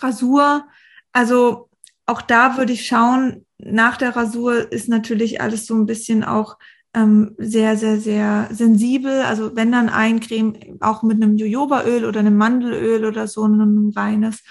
Rasur. 0.00 0.64
Also 1.12 1.68
auch 2.12 2.20
da 2.20 2.58
würde 2.58 2.74
ich 2.74 2.86
schauen, 2.86 3.46
nach 3.56 3.96
der 3.96 4.14
Rasur 4.14 4.70
ist 4.70 4.86
natürlich 4.90 5.40
alles 5.40 5.64
so 5.64 5.74
ein 5.74 5.86
bisschen 5.86 6.24
auch 6.24 6.58
ähm, 6.92 7.34
sehr, 7.38 7.78
sehr, 7.78 7.98
sehr 7.98 8.48
sensibel. 8.52 9.22
Also 9.22 9.56
wenn 9.56 9.72
dann 9.72 9.88
Eincreme, 9.88 10.76
auch 10.80 11.02
mit 11.02 11.22
einem 11.22 11.38
Jojobaöl 11.38 12.04
oder 12.04 12.20
einem 12.20 12.36
Mandelöl 12.36 13.06
oder 13.06 13.26
so, 13.28 13.46
ein 13.46 13.92
reines. 13.96 14.42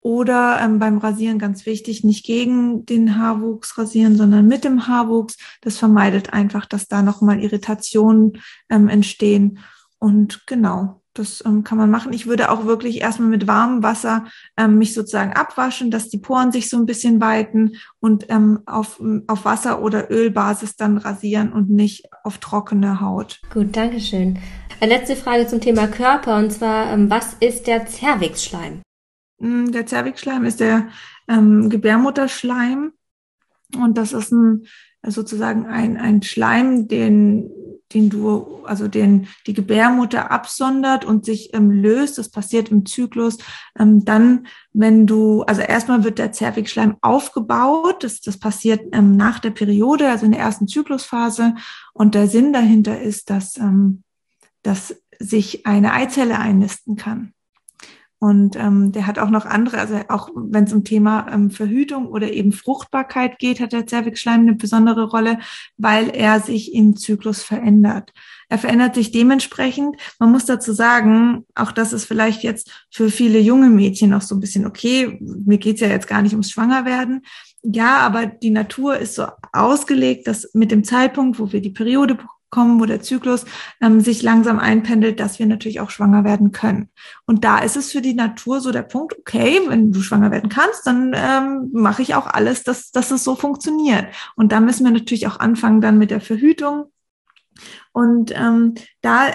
Oder 0.00 0.60
ähm, 0.60 0.78
beim 0.78 0.98
Rasieren 0.98 1.40
ganz 1.40 1.66
wichtig, 1.66 2.04
nicht 2.04 2.24
gegen 2.24 2.86
den 2.86 3.18
Haarwuchs 3.18 3.76
rasieren, 3.76 4.16
sondern 4.16 4.46
mit 4.46 4.62
dem 4.62 4.86
Haarwuchs. 4.86 5.36
Das 5.62 5.78
vermeidet 5.78 6.32
einfach, 6.32 6.66
dass 6.66 6.86
da 6.86 7.02
nochmal 7.02 7.40
Irritationen 7.40 8.34
ähm, 8.70 8.88
entstehen. 8.88 9.58
Und 9.98 10.46
genau, 10.46 11.02
das 11.14 11.42
ähm, 11.46 11.64
kann 11.64 11.78
man 11.78 11.90
machen. 11.90 12.12
Ich 12.12 12.26
würde 12.26 12.50
auch 12.50 12.66
wirklich 12.66 13.00
erstmal 13.00 13.28
mit 13.28 13.46
warmem 13.46 13.82
Wasser 13.82 14.26
ähm, 14.56 14.78
mich 14.78 14.92
sozusagen 14.94 15.32
abwaschen, 15.32 15.90
dass 15.90 16.08
die 16.08 16.18
Poren 16.18 16.52
sich 16.52 16.68
so 16.68 16.76
ein 16.76 16.86
bisschen 16.86 17.20
weiten 17.20 17.76
und 18.00 18.26
ähm, 18.28 18.60
auf, 18.66 19.00
auf 19.28 19.44
Wasser- 19.44 19.80
oder 19.80 20.10
Ölbasis 20.10 20.76
dann 20.76 20.98
rasieren 20.98 21.52
und 21.52 21.70
nicht 21.70 22.08
auf 22.24 22.38
trockene 22.38 23.00
Haut. 23.00 23.40
Gut, 23.52 23.76
Dankeschön. 23.76 24.38
Eine 24.80 24.94
letzte 24.94 25.16
Frage 25.16 25.46
zum 25.46 25.60
Thema 25.60 25.86
Körper 25.86 26.36
und 26.36 26.52
zwar, 26.52 26.92
ähm, 26.92 27.08
was 27.08 27.34
ist 27.40 27.66
der 27.68 27.86
Zervixschleim? 27.86 28.82
Mm, 29.38 29.70
der 29.70 29.86
Zervixschleim 29.86 30.44
ist 30.44 30.60
der 30.60 30.88
ähm, 31.28 31.70
Gebärmutterschleim 31.70 32.92
und 33.76 33.96
das 33.96 34.12
ist 34.12 34.32
ein 34.32 34.66
sozusagen 35.06 35.66
ein, 35.66 35.96
ein 35.96 36.22
Schleim, 36.22 36.88
den 36.88 37.50
den 37.94 38.10
du, 38.10 38.64
also 38.64 38.88
den 38.88 39.28
die 39.46 39.54
Gebärmutter 39.54 40.30
absondert 40.30 41.04
und 41.04 41.24
sich 41.24 41.54
ähm, 41.54 41.70
löst. 41.70 42.18
Das 42.18 42.28
passiert 42.28 42.70
im 42.70 42.84
Zyklus. 42.86 43.38
Ähm, 43.78 44.04
dann, 44.04 44.46
wenn 44.72 45.06
du, 45.06 45.42
also 45.42 45.60
erstmal 45.60 46.04
wird 46.04 46.18
der 46.18 46.32
Zervixschleim 46.32 46.96
aufgebaut. 47.00 48.02
Das, 48.02 48.20
das 48.20 48.38
passiert 48.38 48.80
ähm, 48.92 49.16
nach 49.16 49.38
der 49.38 49.50
Periode, 49.50 50.08
also 50.08 50.26
in 50.26 50.32
der 50.32 50.40
ersten 50.40 50.66
Zyklusphase. 50.66 51.54
Und 51.92 52.14
der 52.14 52.26
Sinn 52.26 52.52
dahinter 52.52 53.00
ist, 53.00 53.30
dass, 53.30 53.56
ähm, 53.56 54.02
dass 54.62 54.96
sich 55.18 55.66
eine 55.66 55.92
Eizelle 55.92 56.38
einnisten 56.38 56.96
kann. 56.96 57.33
Und 58.18 58.56
ähm, 58.56 58.92
der 58.92 59.06
hat 59.06 59.18
auch 59.18 59.28
noch 59.28 59.44
andere, 59.44 59.78
also 59.78 60.00
auch 60.08 60.30
wenn 60.34 60.64
es 60.64 60.72
um 60.72 60.84
Thema 60.84 61.26
ähm, 61.30 61.50
Verhütung 61.50 62.06
oder 62.06 62.32
eben 62.32 62.52
Fruchtbarkeit 62.52 63.38
geht, 63.38 63.60
hat 63.60 63.72
der 63.72 63.86
Zervixschleim 63.86 64.40
eine 64.40 64.54
besondere 64.54 65.04
Rolle, 65.04 65.38
weil 65.76 66.08
er 66.10 66.40
sich 66.40 66.74
im 66.74 66.96
Zyklus 66.96 67.42
verändert. 67.42 68.12
Er 68.48 68.58
verändert 68.58 68.94
sich 68.94 69.10
dementsprechend. 69.10 69.96
Man 70.18 70.30
muss 70.30 70.46
dazu 70.46 70.72
sagen, 70.72 71.44
auch 71.54 71.72
das 71.72 71.92
ist 71.92 72.04
vielleicht 72.04 72.42
jetzt 72.42 72.70
für 72.90 73.10
viele 73.10 73.40
junge 73.40 73.68
Mädchen 73.68 74.10
noch 74.10 74.22
so 74.22 74.34
ein 74.34 74.40
bisschen 74.40 74.66
okay. 74.66 75.18
Mir 75.20 75.58
geht's 75.58 75.80
ja 75.80 75.88
jetzt 75.88 76.06
gar 76.08 76.22
nicht 76.22 76.32
ums 76.32 76.50
Schwangerwerden. 76.50 77.22
Ja, 77.62 77.98
aber 77.98 78.26
die 78.26 78.50
Natur 78.50 78.98
ist 78.98 79.14
so 79.14 79.26
ausgelegt, 79.52 80.26
dass 80.26 80.50
mit 80.52 80.70
dem 80.70 80.84
Zeitpunkt, 80.84 81.38
wo 81.38 81.50
wir 81.50 81.62
die 81.62 81.70
Periode 81.70 82.18
kommen, 82.54 82.80
wo 82.80 82.86
der 82.86 83.02
Zyklus 83.02 83.44
ähm, 83.80 84.00
sich 84.00 84.22
langsam 84.22 84.60
einpendelt, 84.60 85.18
dass 85.18 85.40
wir 85.40 85.46
natürlich 85.46 85.80
auch 85.80 85.90
schwanger 85.90 86.22
werden 86.22 86.52
können. 86.52 86.88
Und 87.26 87.42
da 87.42 87.58
ist 87.58 87.76
es 87.76 87.90
für 87.90 88.00
die 88.00 88.14
Natur 88.14 88.60
so 88.60 88.70
der 88.70 88.82
Punkt, 88.82 89.18
okay, 89.18 89.60
wenn 89.66 89.90
du 89.90 90.00
schwanger 90.00 90.30
werden 90.30 90.48
kannst, 90.48 90.86
dann 90.86 91.12
ähm, 91.14 91.70
mache 91.72 92.02
ich 92.02 92.14
auch 92.14 92.28
alles, 92.28 92.62
dass, 92.62 92.92
dass 92.92 93.10
es 93.10 93.24
so 93.24 93.34
funktioniert. 93.34 94.06
Und 94.36 94.52
da 94.52 94.60
müssen 94.60 94.84
wir 94.84 94.92
natürlich 94.92 95.26
auch 95.26 95.40
anfangen 95.40 95.80
dann 95.80 95.98
mit 95.98 96.12
der 96.12 96.20
Verhütung. 96.20 96.92
Und 97.92 98.32
ähm, 98.36 98.74
da 99.00 99.32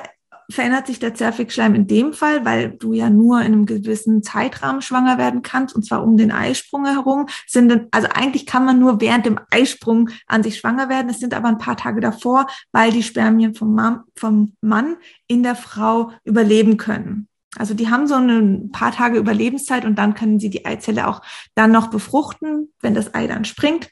verändert 0.50 0.88
sich 0.88 1.00
der 1.00 1.14
Zervixschleim 1.14 1.76
in 1.76 1.88
dem 1.88 2.14
Fall, 2.14 2.44
weil 2.46 2.72
du 2.72 2.94
ja 2.94 3.10
nur 3.10 3.40
in 3.40 3.48
einem 3.48 3.66
gewissen 3.66 4.24
Zeitrahmen 4.24 4.82
schwanger 4.82 5.18
werden 5.18 5.42
kannst, 5.42 5.76
und 5.76 5.86
zwar 5.86 6.04
um 6.04 6.18
den 6.18 6.32
Eisprung 6.32 6.86
herum. 6.86 7.28
Sind, 7.48 7.88
also 7.92 8.08
eigentlich 8.14 8.46
kann 8.46 8.66
man 8.66 8.80
nur 8.80 9.00
während 9.02 9.26
dem 9.26 9.40
Eisprung 9.52 10.10
an 10.28 10.44
sich 10.44 10.58
schwanger 10.58 10.90
werden. 10.90 11.10
Es 11.10 11.20
sind 11.20 11.34
aber 11.34 11.48
ein 11.48 11.58
paar 11.58 11.78
Tage 11.78 12.02
davor, 12.02 12.48
weil 12.72 12.92
die 12.92 13.04
Spermien 13.04 13.54
vom, 13.54 13.76
Mann, 13.76 14.02
vom 14.16 14.54
Mann 14.62 14.98
in 15.28 15.44
der 15.44 15.56
Frau 15.56 16.12
überleben 16.24 16.78
können. 16.78 17.28
Also 17.58 17.74
die 17.74 17.90
haben 17.90 18.08
so 18.08 18.16
ein 18.16 18.72
paar 18.72 18.92
Tage 18.92 19.18
Überlebenszeit 19.18 19.86
und 19.86 19.96
dann 19.96 20.14
können 20.14 20.40
sie 20.40 20.50
die 20.50 20.66
Eizelle 20.66 21.08
auch 21.08 21.22
dann 21.56 21.72
noch 21.72 21.88
befruchten, 21.88 22.72
wenn 22.80 22.94
das 22.94 23.14
Ei 23.16 23.28
dann 23.28 23.46
springt. 23.46 23.90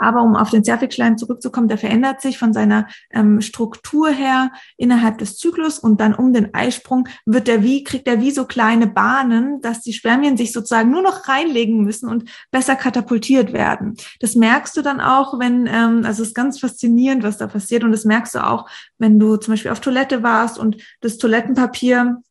Aber 0.00 0.22
um 0.22 0.34
auf 0.34 0.50
den 0.50 0.64
Zervixschleim 0.64 1.18
zurückzukommen, 1.18 1.68
der 1.68 1.76
verändert 1.76 2.22
sich 2.22 2.38
von 2.38 2.54
seiner 2.54 2.88
ähm, 3.10 3.42
Struktur 3.42 4.08
her 4.08 4.50
innerhalb 4.78 5.18
des 5.18 5.36
Zyklus 5.36 5.78
und 5.78 6.00
dann 6.00 6.14
um 6.14 6.32
den 6.32 6.54
Eisprung 6.54 7.06
wird 7.26 7.46
der 7.46 7.62
wie, 7.62 7.84
kriegt 7.84 8.08
er 8.08 8.20
wie 8.20 8.30
so 8.30 8.46
kleine 8.46 8.86
Bahnen, 8.86 9.60
dass 9.60 9.82
die 9.82 9.92
Spermien 9.92 10.38
sich 10.38 10.52
sozusagen 10.52 10.90
nur 10.90 11.02
noch 11.02 11.28
reinlegen 11.28 11.84
müssen 11.84 12.08
und 12.08 12.30
besser 12.50 12.76
katapultiert 12.76 13.52
werden. 13.52 13.96
Das 14.20 14.34
merkst 14.34 14.74
du 14.74 14.80
dann 14.80 15.00
auch, 15.02 15.38
wenn, 15.38 15.66
ähm, 15.66 16.02
also 16.06 16.22
es 16.22 16.30
ist 16.30 16.34
ganz 16.34 16.58
faszinierend, 16.58 17.22
was 17.22 17.36
da 17.36 17.46
passiert 17.46 17.84
und 17.84 17.92
das 17.92 18.06
merkst 18.06 18.34
du 18.34 18.46
auch, 18.46 18.70
wenn 18.96 19.18
du 19.18 19.36
zum 19.36 19.52
Beispiel 19.52 19.70
auf 19.70 19.80
Toilette 19.80 20.22
warst 20.22 20.58
und 20.58 20.78
das 21.02 21.18
Toilettenpapier 21.18 22.22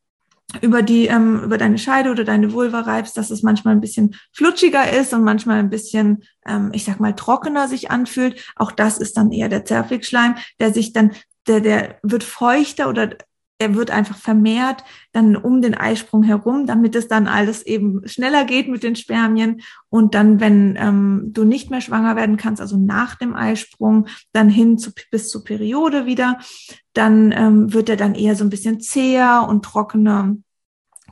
über 0.61 0.81
die 0.81 1.07
ähm, 1.07 1.43
über 1.43 1.57
deine 1.57 1.77
Scheide 1.77 2.09
oder 2.11 2.23
deine 2.23 2.53
Vulva 2.53 2.81
reibst, 2.81 3.17
dass 3.17 3.29
es 3.29 3.43
manchmal 3.43 3.75
ein 3.75 3.81
bisschen 3.81 4.15
flutschiger 4.33 4.91
ist 4.91 5.13
und 5.13 5.23
manchmal 5.23 5.59
ein 5.59 5.69
bisschen, 5.69 6.23
ähm, 6.47 6.71
ich 6.73 6.85
sag 6.85 6.99
mal, 6.99 7.15
trockener 7.15 7.67
sich 7.67 7.91
anfühlt. 7.91 8.43
Auch 8.55 8.71
das 8.71 8.97
ist 8.97 9.17
dann 9.17 9.31
eher 9.31 9.49
der 9.49 9.65
Zervixschleim, 9.65 10.35
der 10.59 10.73
sich 10.73 10.93
dann, 10.93 11.11
der 11.47 11.61
der 11.61 11.99
wird 12.03 12.23
feuchter 12.23 12.89
oder 12.89 13.09
er 13.59 13.75
wird 13.75 13.91
einfach 13.91 14.17
vermehrt 14.17 14.83
dann 15.11 15.35
um 15.35 15.61
den 15.61 15.75
Eisprung 15.75 16.23
herum, 16.23 16.65
damit 16.65 16.95
es 16.95 17.07
dann 17.07 17.27
alles 17.27 17.65
eben 17.65 18.07
schneller 18.07 18.45
geht 18.45 18.69
mit 18.69 18.83
den 18.83 18.95
Spermien. 18.95 19.61
Und 19.89 20.15
dann, 20.15 20.39
wenn 20.39 20.77
ähm, 20.79 21.29
du 21.33 21.43
nicht 21.43 21.69
mehr 21.69 21.81
schwanger 21.81 22.15
werden 22.15 22.37
kannst, 22.37 22.61
also 22.61 22.77
nach 22.77 23.15
dem 23.15 23.35
Eisprung, 23.35 24.07
dann 24.31 24.49
hin 24.49 24.77
zu, 24.77 24.91
bis 25.11 25.29
zur 25.29 25.43
Periode 25.43 26.05
wieder, 26.05 26.39
dann 26.93 27.33
ähm, 27.33 27.73
wird 27.73 27.89
er 27.89 27.97
dann 27.97 28.15
eher 28.15 28.35
so 28.35 28.45
ein 28.45 28.49
bisschen 28.49 28.79
zäher 28.79 29.45
und 29.47 29.65
trockener. 29.65 30.35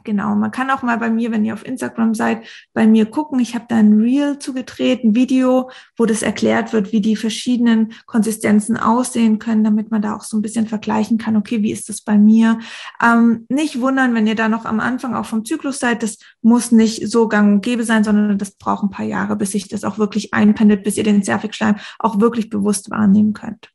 Genau, 0.07 0.35
man 0.35 0.51
kann 0.51 0.69
auch 0.69 0.83
mal 0.83 0.97
bei 0.99 1.09
mir, 1.09 1.31
wenn 1.31 1.43
ihr 1.43 1.53
auf 1.53 1.65
Instagram 1.65 2.15
seid, 2.15 2.47
bei 2.73 2.87
mir 2.87 3.07
gucken. 3.07 3.41
Ich 3.41 3.55
habe 3.55 3.65
da 3.67 3.75
ein 3.75 3.91
Reel 3.91 4.39
zugedreht, 4.39 5.03
ein 5.03 5.15
Video, 5.15 5.69
wo 5.97 6.05
das 6.05 6.21
erklärt 6.21 6.71
wird, 6.71 6.93
wie 6.93 7.01
die 7.01 7.17
verschiedenen 7.17 7.91
Konsistenzen 8.05 8.77
aussehen 8.77 9.37
können, 9.37 9.65
damit 9.65 9.91
man 9.91 10.01
da 10.01 10.15
auch 10.15 10.23
so 10.23 10.37
ein 10.37 10.41
bisschen 10.41 10.65
vergleichen 10.65 11.17
kann, 11.17 11.35
okay, 11.35 11.61
wie 11.61 11.73
ist 11.73 11.89
das 11.89 11.99
bei 11.99 12.17
mir? 12.17 12.59
Ähm, 13.03 13.45
nicht 13.49 13.81
wundern, 13.81 14.15
wenn 14.15 14.27
ihr 14.27 14.35
da 14.35 14.47
noch 14.47 14.63
am 14.63 14.79
Anfang 14.79 15.13
auch 15.13 15.25
vom 15.25 15.43
Zyklus 15.43 15.79
seid, 15.79 16.03
das 16.03 16.19
muss 16.41 16.71
nicht 16.71 17.09
so 17.09 17.27
gang 17.27 17.55
und 17.55 17.61
gäbe 17.61 17.83
sein, 17.83 18.05
sondern 18.05 18.37
das 18.37 18.51
braucht 18.51 18.83
ein 18.83 18.89
paar 18.89 19.05
Jahre, 19.05 19.35
bis 19.35 19.51
sich 19.51 19.67
das 19.67 19.83
auch 19.83 19.97
wirklich 19.97 20.33
einpendelt, 20.33 20.83
bis 20.83 20.95
ihr 20.95 21.03
den 21.03 21.21
Zervixschleim 21.21 21.75
auch 21.99 22.21
wirklich 22.21 22.49
bewusst 22.49 22.89
wahrnehmen 22.91 23.33
könnt. 23.33 23.73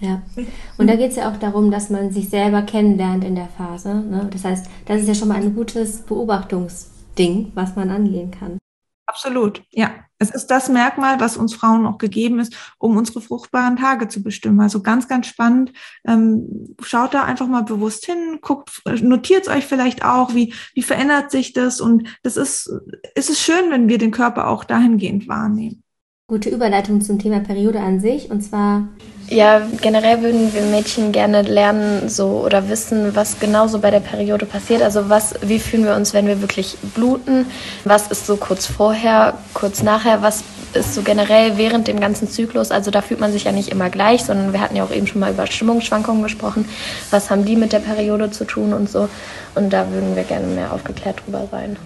Ja. 0.00 0.22
Und 0.78 0.88
da 0.88 0.96
geht 0.96 1.10
es 1.10 1.16
ja 1.16 1.30
auch 1.30 1.36
darum, 1.36 1.70
dass 1.70 1.90
man 1.90 2.10
sich 2.10 2.30
selber 2.30 2.62
kennenlernt 2.62 3.22
in 3.22 3.34
der 3.34 3.48
Phase. 3.48 3.94
Ne? 3.94 4.28
Das 4.32 4.44
heißt, 4.44 4.66
das 4.86 5.02
ist 5.02 5.08
ja 5.08 5.14
schon 5.14 5.28
mal 5.28 5.36
ein 5.36 5.54
gutes 5.54 6.02
Beobachtungsding, 6.02 7.52
was 7.54 7.76
man 7.76 7.90
angehen 7.90 8.30
kann. 8.30 8.58
Absolut, 9.06 9.62
ja. 9.70 9.90
Es 10.22 10.30
ist 10.30 10.48
das 10.48 10.68
Merkmal, 10.68 11.18
was 11.18 11.36
uns 11.36 11.54
Frauen 11.54 11.86
auch 11.86 11.98
gegeben 11.98 12.40
ist, 12.40 12.54
um 12.78 12.96
unsere 12.96 13.20
fruchtbaren 13.22 13.76
Tage 13.76 14.06
zu 14.06 14.22
bestimmen. 14.22 14.60
Also 14.60 14.82
ganz, 14.82 15.08
ganz 15.08 15.26
spannend. 15.26 15.72
Ähm, 16.06 16.76
schaut 16.82 17.14
da 17.14 17.24
einfach 17.24 17.48
mal 17.48 17.62
bewusst 17.62 18.04
hin, 18.04 18.38
guckt, 18.42 18.82
notiert 19.02 19.48
euch 19.48 19.66
vielleicht 19.66 20.04
auch, 20.04 20.34
wie, 20.34 20.52
wie 20.74 20.82
verändert 20.82 21.30
sich 21.30 21.54
das. 21.54 21.80
Und 21.80 22.06
das 22.22 22.36
ist, 22.36 22.70
ist 23.14 23.30
es 23.30 23.40
schön, 23.40 23.70
wenn 23.70 23.88
wir 23.88 23.96
den 23.96 24.10
Körper 24.10 24.48
auch 24.48 24.62
dahingehend 24.62 25.26
wahrnehmen. 25.26 25.82
Gute 26.28 26.50
Überleitung 26.50 27.00
zum 27.00 27.18
Thema 27.18 27.40
Periode 27.40 27.80
an 27.80 27.98
sich 27.98 28.30
und 28.30 28.42
zwar 28.42 28.90
ja, 29.30 29.62
generell 29.80 30.22
würden 30.22 30.52
wir 30.52 30.62
Mädchen 30.62 31.12
gerne 31.12 31.42
lernen 31.42 32.08
so 32.08 32.42
oder 32.44 32.68
wissen, 32.68 33.14
was 33.14 33.38
genau 33.38 33.68
so 33.68 33.78
bei 33.78 33.92
der 33.92 34.00
Periode 34.00 34.44
passiert. 34.44 34.82
Also 34.82 35.08
was, 35.08 35.34
wie 35.40 35.60
fühlen 35.60 35.84
wir 35.84 35.94
uns, 35.94 36.12
wenn 36.12 36.26
wir 36.26 36.40
wirklich 36.40 36.76
bluten? 36.94 37.46
Was 37.84 38.08
ist 38.08 38.26
so 38.26 38.36
kurz 38.36 38.66
vorher, 38.66 39.34
kurz 39.54 39.84
nachher? 39.84 40.20
Was 40.20 40.42
ist 40.74 40.94
so 40.96 41.02
generell 41.02 41.56
während 41.56 41.86
dem 41.86 42.00
ganzen 42.00 42.28
Zyklus? 42.28 42.72
Also 42.72 42.90
da 42.90 43.02
fühlt 43.02 43.20
man 43.20 43.30
sich 43.30 43.44
ja 43.44 43.52
nicht 43.52 43.68
immer 43.68 43.88
gleich, 43.88 44.24
sondern 44.24 44.52
wir 44.52 44.60
hatten 44.60 44.74
ja 44.74 44.82
auch 44.82 44.90
eben 44.90 45.06
schon 45.06 45.20
mal 45.20 45.30
über 45.30 45.46
Stimmungsschwankungen 45.46 46.24
gesprochen. 46.24 46.68
Was 47.12 47.30
haben 47.30 47.44
die 47.44 47.54
mit 47.54 47.72
der 47.72 47.80
Periode 47.80 48.32
zu 48.32 48.44
tun 48.44 48.74
und 48.74 48.90
so? 48.90 49.08
Und 49.54 49.72
da 49.72 49.92
würden 49.92 50.16
wir 50.16 50.24
gerne 50.24 50.48
mehr 50.48 50.72
aufgeklärt 50.72 51.22
drüber 51.24 51.46
sein. 51.52 51.76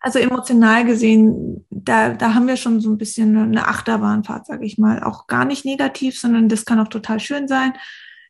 Also 0.00 0.18
emotional 0.18 0.84
gesehen, 0.84 1.66
da, 1.70 2.10
da 2.10 2.34
haben 2.34 2.46
wir 2.46 2.56
schon 2.56 2.80
so 2.80 2.88
ein 2.88 2.98
bisschen 2.98 3.36
eine 3.36 3.66
Achterbahnfahrt, 3.66 4.46
sage 4.46 4.64
ich 4.64 4.78
mal. 4.78 5.02
Auch 5.02 5.26
gar 5.26 5.44
nicht 5.44 5.64
negativ, 5.64 6.18
sondern 6.18 6.48
das 6.48 6.64
kann 6.64 6.78
auch 6.78 6.88
total 6.88 7.18
schön 7.18 7.48
sein. 7.48 7.72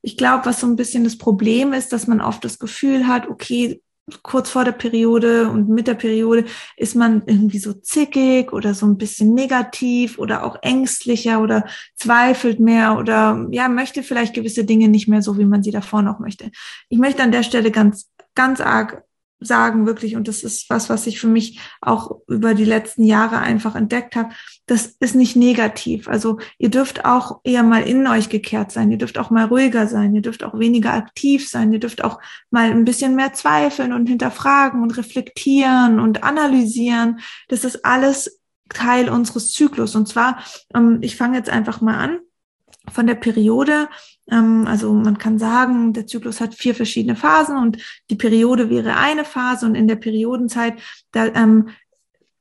Ich 0.01 0.17
glaube, 0.17 0.47
was 0.47 0.61
so 0.61 0.67
ein 0.67 0.77
bisschen 0.77 1.05
das 1.05 1.19
Problem 1.19 1.73
ist, 1.73 1.93
dass 1.93 2.07
man 2.07 2.21
oft 2.21 2.45
das 2.45 2.59
Gefühl 2.59 3.07
hat, 3.07 3.29
okay, 3.29 3.83
kurz 4.23 4.51
vor 4.51 4.65
der 4.65 4.73
Periode 4.73 5.51
und 5.51 5.69
mit 5.69 5.87
der 5.87 5.95
Periode 5.95 6.45
ist 6.77 6.95
man 6.95 7.23
irgendwie 7.27 7.59
so 7.59 7.73
zickig 7.73 8.53
oder 8.53 8.75
so 8.75 8.87
ein 8.87 8.97
bisschen 8.97 9.35
negativ 9.35 10.19
oder 10.19 10.45
auch 10.45 10.57
ängstlicher 10.63 11.41
oder 11.43 11.67
zweifelt 11.97 12.61
mehr 12.61 12.97
oder 12.99 13.47
ja, 13.51 13.69
möchte 13.69 14.03
vielleicht 14.03 14.35
gewisse 14.35 14.65
Dinge 14.65 14.89
nicht 14.89 15.09
mehr 15.09 15.23
so, 15.23 15.39
wie 15.39 15.45
man 15.45 15.63
sie 15.63 15.71
davor 15.71 16.03
noch 16.03 16.19
möchte. 16.19 16.51
Ich 16.89 16.99
möchte 16.99 17.23
an 17.23 17.33
der 17.33 17.43
Stelle 17.43 17.71
ganz, 17.71 18.11
ganz 18.35 18.61
arg 18.61 19.05
sagen, 19.41 19.87
wirklich, 19.87 20.17
und 20.17 20.29
das 20.29 20.43
ist 20.43 20.69
was, 20.69 20.91
was 20.91 21.07
ich 21.07 21.21
für 21.21 21.29
mich 21.29 21.61
auch 21.81 22.21
über 22.27 22.55
die 22.55 22.65
letzten 22.65 23.05
Jahre 23.05 23.39
einfach 23.39 23.75
entdeckt 23.75 24.17
habe, 24.17 24.31
das 24.67 24.97
ist 25.01 25.15
nicht 25.15 25.37
negativ. 25.37 26.09
Also 26.09 26.39
ihr 26.59 26.71
dürft 26.71 27.05
auch 27.05 27.41
eher 27.45 27.63
mal 27.63 27.83
in 27.83 28.07
euch 28.07 28.29
gekehrt 28.29 28.73
sein, 28.73 28.91
ihr 28.91 28.99
dürft 28.99 29.19
auch 29.19 29.31
mal 29.31 29.47
ruhiger 29.47 29.87
sein, 29.87 30.15
ihr 30.15 30.23
dürft 30.23 30.45
auch 30.45 30.59
weniger 30.59 30.93
aktiv 30.93 31.49
sein, 31.49 31.73
ihr 31.73 31.81
dürft 31.81 32.03
auch 32.03 32.21
mal 32.51 32.71
ein 32.71 32.85
bisschen 32.85 33.15
mehr 33.15 33.33
zweifeln 33.33 33.93
und 33.93 34.09
hinterfragen 34.09 34.83
und 34.83 34.97
reflektieren 34.97 36.01
und 36.01 36.25
analysieren. 36.25 37.21
Das 37.49 37.65
ist 37.65 37.85
alles 37.85 38.41
Teil 38.69 39.09
unseres 39.09 39.53
Zyklus. 39.53 39.95
Und 39.95 40.09
zwar, 40.09 40.43
ähm, 40.75 40.99
ich 41.01 41.17
fange 41.17 41.37
jetzt 41.37 41.51
einfach 41.51 41.81
mal 41.81 41.97
an 41.97 42.19
von 42.93 43.07
der 43.07 43.15
Periode. 43.15 43.89
Ähm, 44.31 44.67
also 44.67 44.93
man 44.93 45.19
kann 45.19 45.39
sagen, 45.39 45.93
der 45.93 46.07
Zyklus 46.07 46.41
hat 46.41 46.55
vier 46.55 46.75
verschiedene 46.75 47.17
Phasen 47.17 47.57
und 47.57 47.79
die 48.11 48.17
Periode 48.17 48.71
wäre 48.71 48.97
eine 48.97 49.25
Phase 49.25 49.67
und 49.67 49.75
in 49.75 49.89
der 49.89 49.97
Periodenzeit, 49.97 50.75
da 51.13 51.27
ähm, 51.27 51.69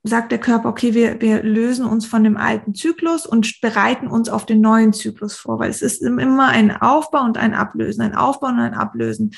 sagt 0.04 0.32
der 0.32 0.40
Körper, 0.40 0.70
okay, 0.70 0.94
wir, 0.94 1.20
wir 1.22 1.44
lösen 1.44 1.86
uns 1.86 2.06
von 2.06 2.24
dem 2.24 2.38
alten 2.38 2.74
Zyklus 2.74 3.26
und 3.26 3.60
bereiten 3.62 4.08
uns 4.08 4.30
auf 4.30 4.46
den 4.46 4.62
neuen 4.62 4.94
Zyklus 4.94 5.36
vor, 5.36 5.60
weil 5.60 5.70
es 5.70 5.82
ist 5.82 6.02
immer 6.02 6.48
ein 6.48 6.72
Aufbau 6.72 7.24
und 7.24 7.38
ein 7.38 7.54
Ablösen, 7.54 8.02
ein 8.02 8.16
Aufbau 8.16 8.48
und 8.48 8.60
ein 8.60 8.74
Ablösen 8.74 9.32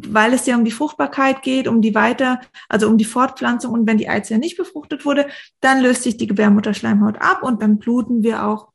weil 0.00 0.32
es 0.32 0.46
ja 0.46 0.56
um 0.56 0.64
die 0.64 0.70
Fruchtbarkeit 0.70 1.42
geht, 1.42 1.66
um 1.66 1.82
die 1.82 1.94
weiter, 1.94 2.40
also 2.68 2.88
um 2.88 2.98
die 2.98 3.04
Fortpflanzung 3.04 3.72
und 3.72 3.86
wenn 3.86 3.98
die 3.98 4.08
Eizelle 4.08 4.40
nicht 4.40 4.56
befruchtet 4.56 5.04
wurde, 5.04 5.26
dann 5.60 5.80
löst 5.80 6.04
sich 6.04 6.16
die 6.16 6.26
Gebärmutterschleimhaut 6.26 7.20
ab 7.20 7.42
und 7.42 7.62
dann 7.62 7.78
bluten 7.78 8.22
wir 8.22 8.46
auch 8.46 8.68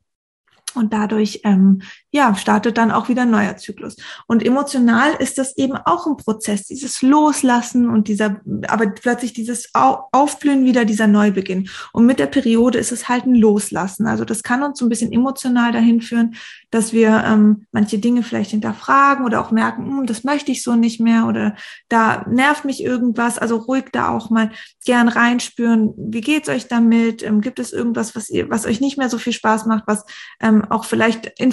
und 0.75 0.93
dadurch 0.93 1.41
ähm, 1.43 1.81
ja 2.13 2.35
startet 2.35 2.77
dann 2.77 2.91
auch 2.91 3.09
wieder 3.09 3.23
ein 3.23 3.31
neuer 3.31 3.57
Zyklus. 3.57 3.97
Und 4.27 4.45
emotional 4.45 5.15
ist 5.15 5.37
das 5.39 5.57
eben 5.57 5.75
auch 5.75 6.05
ein 6.05 6.15
Prozess, 6.15 6.65
dieses 6.65 7.01
Loslassen 7.01 7.89
und 7.89 8.07
dieser, 8.07 8.39
aber 8.67 8.87
plötzlich 8.87 9.33
dieses 9.33 9.69
Aufblühen 9.73 10.63
wieder, 10.63 10.85
dieser 10.85 11.07
Neubeginn. 11.07 11.69
Und 11.91 12.05
mit 12.05 12.19
der 12.19 12.27
Periode 12.27 12.77
ist 12.77 12.91
es 12.91 13.09
halt 13.09 13.25
ein 13.25 13.35
Loslassen. 13.35 14.05
Also 14.05 14.25
das 14.25 14.43
kann 14.43 14.61
uns 14.61 14.77
so 14.77 14.85
ein 14.85 14.89
bisschen 14.89 15.11
emotional 15.11 15.71
dahin 15.71 16.01
führen, 16.01 16.35
dass 16.69 16.93
wir 16.93 17.23
ähm, 17.25 17.65
manche 17.71 17.97
Dinge 17.97 18.21
vielleicht 18.21 18.51
hinterfragen 18.51 19.25
oder 19.25 19.41
auch 19.41 19.51
merken, 19.51 19.85
hm, 19.85 20.05
das 20.05 20.23
möchte 20.23 20.51
ich 20.51 20.61
so 20.61 20.75
nicht 20.75 20.99
mehr 20.99 21.25
oder 21.25 21.55
da 21.89 22.25
nervt 22.29 22.63
mich 22.63 22.83
irgendwas. 22.83 23.39
Also 23.39 23.57
ruhig 23.57 23.85
da 23.91 24.09
auch 24.09 24.29
mal 24.29 24.51
gern 24.85 25.07
reinspüren. 25.07 25.93
Wie 25.97 26.21
geht's 26.21 26.49
euch 26.49 26.67
damit? 26.67 27.23
Ähm, 27.23 27.41
gibt 27.41 27.57
es 27.57 27.73
irgendwas, 27.73 28.15
was 28.15 28.29
ihr, 28.29 28.51
was 28.51 28.67
euch 28.67 28.81
nicht 28.81 28.97
mehr 28.99 29.09
so 29.09 29.17
viel 29.17 29.33
Spaß 29.33 29.65
macht, 29.65 29.85
was 29.87 30.05
ähm, 30.39 30.63
auch 30.69 30.85
vielleicht 30.85 31.39
in 31.39 31.51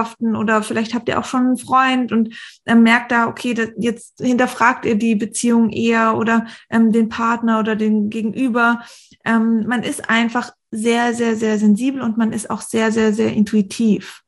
Freundschaften 0.00 0.36
oder 0.36 0.62
vielleicht 0.62 0.94
habt 0.94 1.08
ihr 1.08 1.18
auch 1.18 1.24
schon 1.24 1.46
einen 1.46 1.58
Freund 1.58 2.12
und 2.12 2.34
ähm, 2.66 2.82
merkt 2.82 3.12
da, 3.12 3.26
okay, 3.26 3.54
das, 3.54 3.68
jetzt 3.78 4.20
hinterfragt 4.20 4.84
ihr 4.84 4.96
die 4.96 5.14
Beziehung 5.14 5.70
eher 5.70 6.16
oder 6.16 6.46
ähm, 6.70 6.92
den 6.92 7.08
Partner 7.08 7.60
oder 7.60 7.76
den 7.76 8.10
Gegenüber. 8.10 8.82
Ähm, 9.24 9.66
man 9.66 9.82
ist 9.82 10.08
einfach 10.08 10.52
sehr, 10.70 11.14
sehr, 11.14 11.36
sehr 11.36 11.58
sensibel 11.58 12.00
und 12.02 12.16
man 12.16 12.32
ist 12.32 12.50
auch 12.50 12.62
sehr, 12.62 12.92
sehr, 12.92 13.12
sehr 13.12 13.32
intuitiv 13.32 14.22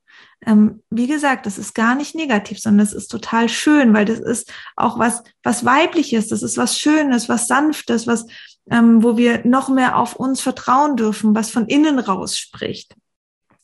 ähm, 0.44 0.82
wie 0.90 1.06
gesagt, 1.06 1.46
das 1.46 1.56
ist 1.56 1.72
gar 1.72 1.94
nicht 1.94 2.16
negativ, 2.16 2.58
sondern 2.58 2.84
es 2.84 2.92
ist 2.92 3.06
total 3.06 3.48
schön, 3.48 3.94
weil 3.94 4.04
das 4.04 4.18
ist 4.18 4.52
auch 4.74 4.98
was, 4.98 5.22
was 5.44 5.64
weibliches, 5.64 6.26
das 6.26 6.42
ist 6.42 6.56
was 6.56 6.80
Schönes, 6.80 7.28
was 7.28 7.46
Sanftes, 7.46 8.08
was, 8.08 8.26
ähm, 8.68 9.04
wo 9.04 9.16
wir 9.16 9.46
noch 9.46 9.68
mehr 9.68 9.96
auf 9.96 10.16
uns 10.16 10.40
vertrauen 10.40 10.96
dürfen, 10.96 11.36
was 11.36 11.52
von 11.52 11.66
innen 11.66 12.00
raus 12.00 12.36
spricht. 12.36 12.96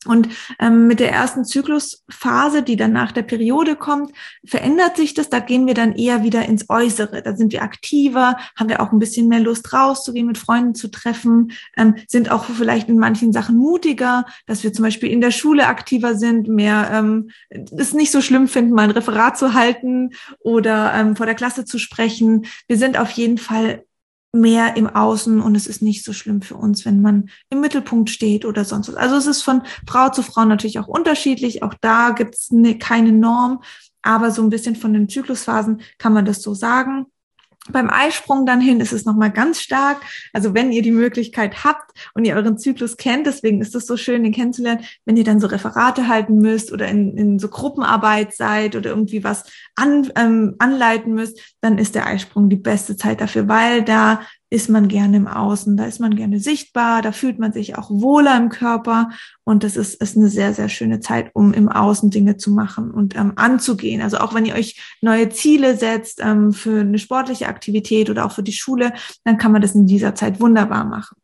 Und 0.06 0.28
ähm, 0.60 0.86
mit 0.86 1.00
der 1.00 1.10
ersten 1.10 1.44
Zyklusphase, 1.44 2.62
die 2.62 2.76
dann 2.76 2.92
nach 2.92 3.10
der 3.10 3.22
Periode 3.22 3.74
kommt, 3.74 4.12
verändert 4.46 4.96
sich 4.96 5.12
das. 5.12 5.28
Da 5.28 5.40
gehen 5.40 5.66
wir 5.66 5.74
dann 5.74 5.92
eher 5.92 6.22
wieder 6.22 6.44
ins 6.46 6.70
Äußere. 6.70 7.20
Da 7.20 7.34
sind 7.34 7.52
wir 7.52 7.62
aktiver, 7.62 8.36
haben 8.56 8.68
wir 8.68 8.80
auch 8.80 8.92
ein 8.92 9.00
bisschen 9.00 9.26
mehr 9.26 9.40
Lust 9.40 9.72
rauszugehen, 9.72 10.28
mit 10.28 10.38
Freunden 10.38 10.76
zu 10.76 10.88
treffen, 10.88 11.50
ähm, 11.76 11.96
sind 12.06 12.30
auch 12.30 12.44
vielleicht 12.44 12.88
in 12.88 12.98
manchen 12.98 13.32
Sachen 13.32 13.56
mutiger, 13.56 14.24
dass 14.46 14.62
wir 14.62 14.72
zum 14.72 14.84
Beispiel 14.84 15.10
in 15.10 15.20
der 15.20 15.32
Schule 15.32 15.66
aktiver 15.66 16.14
sind, 16.14 16.46
mehr 16.46 16.90
ähm, 16.92 17.30
es 17.50 17.92
nicht 17.92 18.12
so 18.12 18.20
schlimm 18.20 18.46
finden, 18.46 18.74
mal 18.74 18.82
ein 18.82 18.90
Referat 18.92 19.36
zu 19.36 19.54
halten 19.54 20.10
oder 20.38 20.94
ähm, 20.94 21.16
vor 21.16 21.26
der 21.26 21.34
Klasse 21.34 21.64
zu 21.64 21.78
sprechen. 21.78 22.46
Wir 22.68 22.78
sind 22.78 22.98
auf 22.98 23.10
jeden 23.10 23.38
Fall 23.38 23.82
mehr 24.32 24.76
im 24.76 24.86
Außen 24.86 25.40
und 25.40 25.54
es 25.54 25.66
ist 25.66 25.82
nicht 25.82 26.04
so 26.04 26.12
schlimm 26.12 26.42
für 26.42 26.56
uns, 26.56 26.84
wenn 26.84 27.00
man 27.00 27.30
im 27.50 27.60
Mittelpunkt 27.60 28.10
steht 28.10 28.44
oder 28.44 28.64
sonst 28.64 28.88
was. 28.88 28.96
Also 28.96 29.16
es 29.16 29.26
ist 29.26 29.42
von 29.42 29.62
Frau 29.86 30.10
zu 30.10 30.22
Frau 30.22 30.44
natürlich 30.44 30.78
auch 30.78 30.88
unterschiedlich. 30.88 31.62
Auch 31.62 31.74
da 31.80 32.10
gibt 32.10 32.34
es 32.34 32.50
ne, 32.50 32.78
keine 32.78 33.12
Norm, 33.12 33.62
aber 34.02 34.30
so 34.30 34.42
ein 34.42 34.50
bisschen 34.50 34.76
von 34.76 34.92
den 34.92 35.08
Zyklusphasen 35.08 35.80
kann 35.98 36.12
man 36.12 36.24
das 36.24 36.42
so 36.42 36.54
sagen. 36.54 37.06
Beim 37.70 37.90
Eisprung 37.90 38.46
dann 38.46 38.60
hin 38.60 38.80
ist 38.80 38.92
es 38.92 39.04
nochmal 39.04 39.30
ganz 39.30 39.60
stark. 39.60 40.00
Also 40.32 40.54
wenn 40.54 40.72
ihr 40.72 40.82
die 40.82 40.92
Möglichkeit 40.92 41.64
habt 41.64 41.90
und 42.14 42.24
ihr 42.24 42.34
euren 42.34 42.56
Zyklus 42.58 42.96
kennt, 42.96 43.26
deswegen 43.26 43.60
ist 43.60 43.74
es 43.74 43.86
so 43.86 43.96
schön, 43.96 44.22
den 44.22 44.32
kennenzulernen, 44.32 44.84
wenn 45.04 45.16
ihr 45.16 45.24
dann 45.24 45.40
so 45.40 45.48
Referate 45.48 46.08
halten 46.08 46.38
müsst 46.38 46.72
oder 46.72 46.88
in, 46.88 47.16
in 47.16 47.38
so 47.38 47.48
Gruppenarbeit 47.48 48.34
seid 48.34 48.74
oder 48.74 48.90
irgendwie 48.90 49.22
was 49.22 49.44
an, 49.74 50.10
ähm, 50.16 50.54
anleiten 50.58 51.14
müsst, 51.14 51.56
dann 51.60 51.78
ist 51.78 51.94
der 51.94 52.06
Eisprung 52.06 52.48
die 52.48 52.56
beste 52.56 52.96
Zeit 52.96 53.20
dafür, 53.20 53.48
weil 53.48 53.82
da 53.82 54.22
ist 54.50 54.70
man 54.70 54.88
gerne 54.88 55.18
im 55.18 55.26
Außen, 55.26 55.76
da 55.76 55.84
ist 55.84 56.00
man 56.00 56.16
gerne 56.16 56.40
sichtbar, 56.40 57.02
da 57.02 57.12
fühlt 57.12 57.38
man 57.38 57.52
sich 57.52 57.76
auch 57.76 57.90
wohler 57.90 58.36
im 58.36 58.48
Körper 58.48 59.10
und 59.44 59.62
das 59.62 59.76
ist, 59.76 60.00
ist 60.00 60.16
eine 60.16 60.28
sehr, 60.28 60.54
sehr 60.54 60.68
schöne 60.68 61.00
Zeit, 61.00 61.30
um 61.34 61.52
im 61.52 61.68
Außen 61.68 62.10
Dinge 62.10 62.38
zu 62.38 62.50
machen 62.50 62.90
und 62.90 63.14
ähm, 63.14 63.32
anzugehen. 63.36 64.00
Also 64.00 64.18
auch 64.18 64.34
wenn 64.34 64.46
ihr 64.46 64.54
euch 64.54 64.96
neue 65.02 65.28
Ziele 65.28 65.76
setzt 65.76 66.20
ähm, 66.22 66.52
für 66.52 66.80
eine 66.80 66.98
sportliche 66.98 67.48
Aktivität 67.48 68.08
oder 68.08 68.24
auch 68.24 68.32
für 68.32 68.42
die 68.42 68.52
Schule, 68.52 68.94
dann 69.24 69.36
kann 69.36 69.52
man 69.52 69.60
das 69.60 69.74
in 69.74 69.86
dieser 69.86 70.14
Zeit 70.14 70.40
wunderbar 70.40 70.84
machen. 70.84 71.17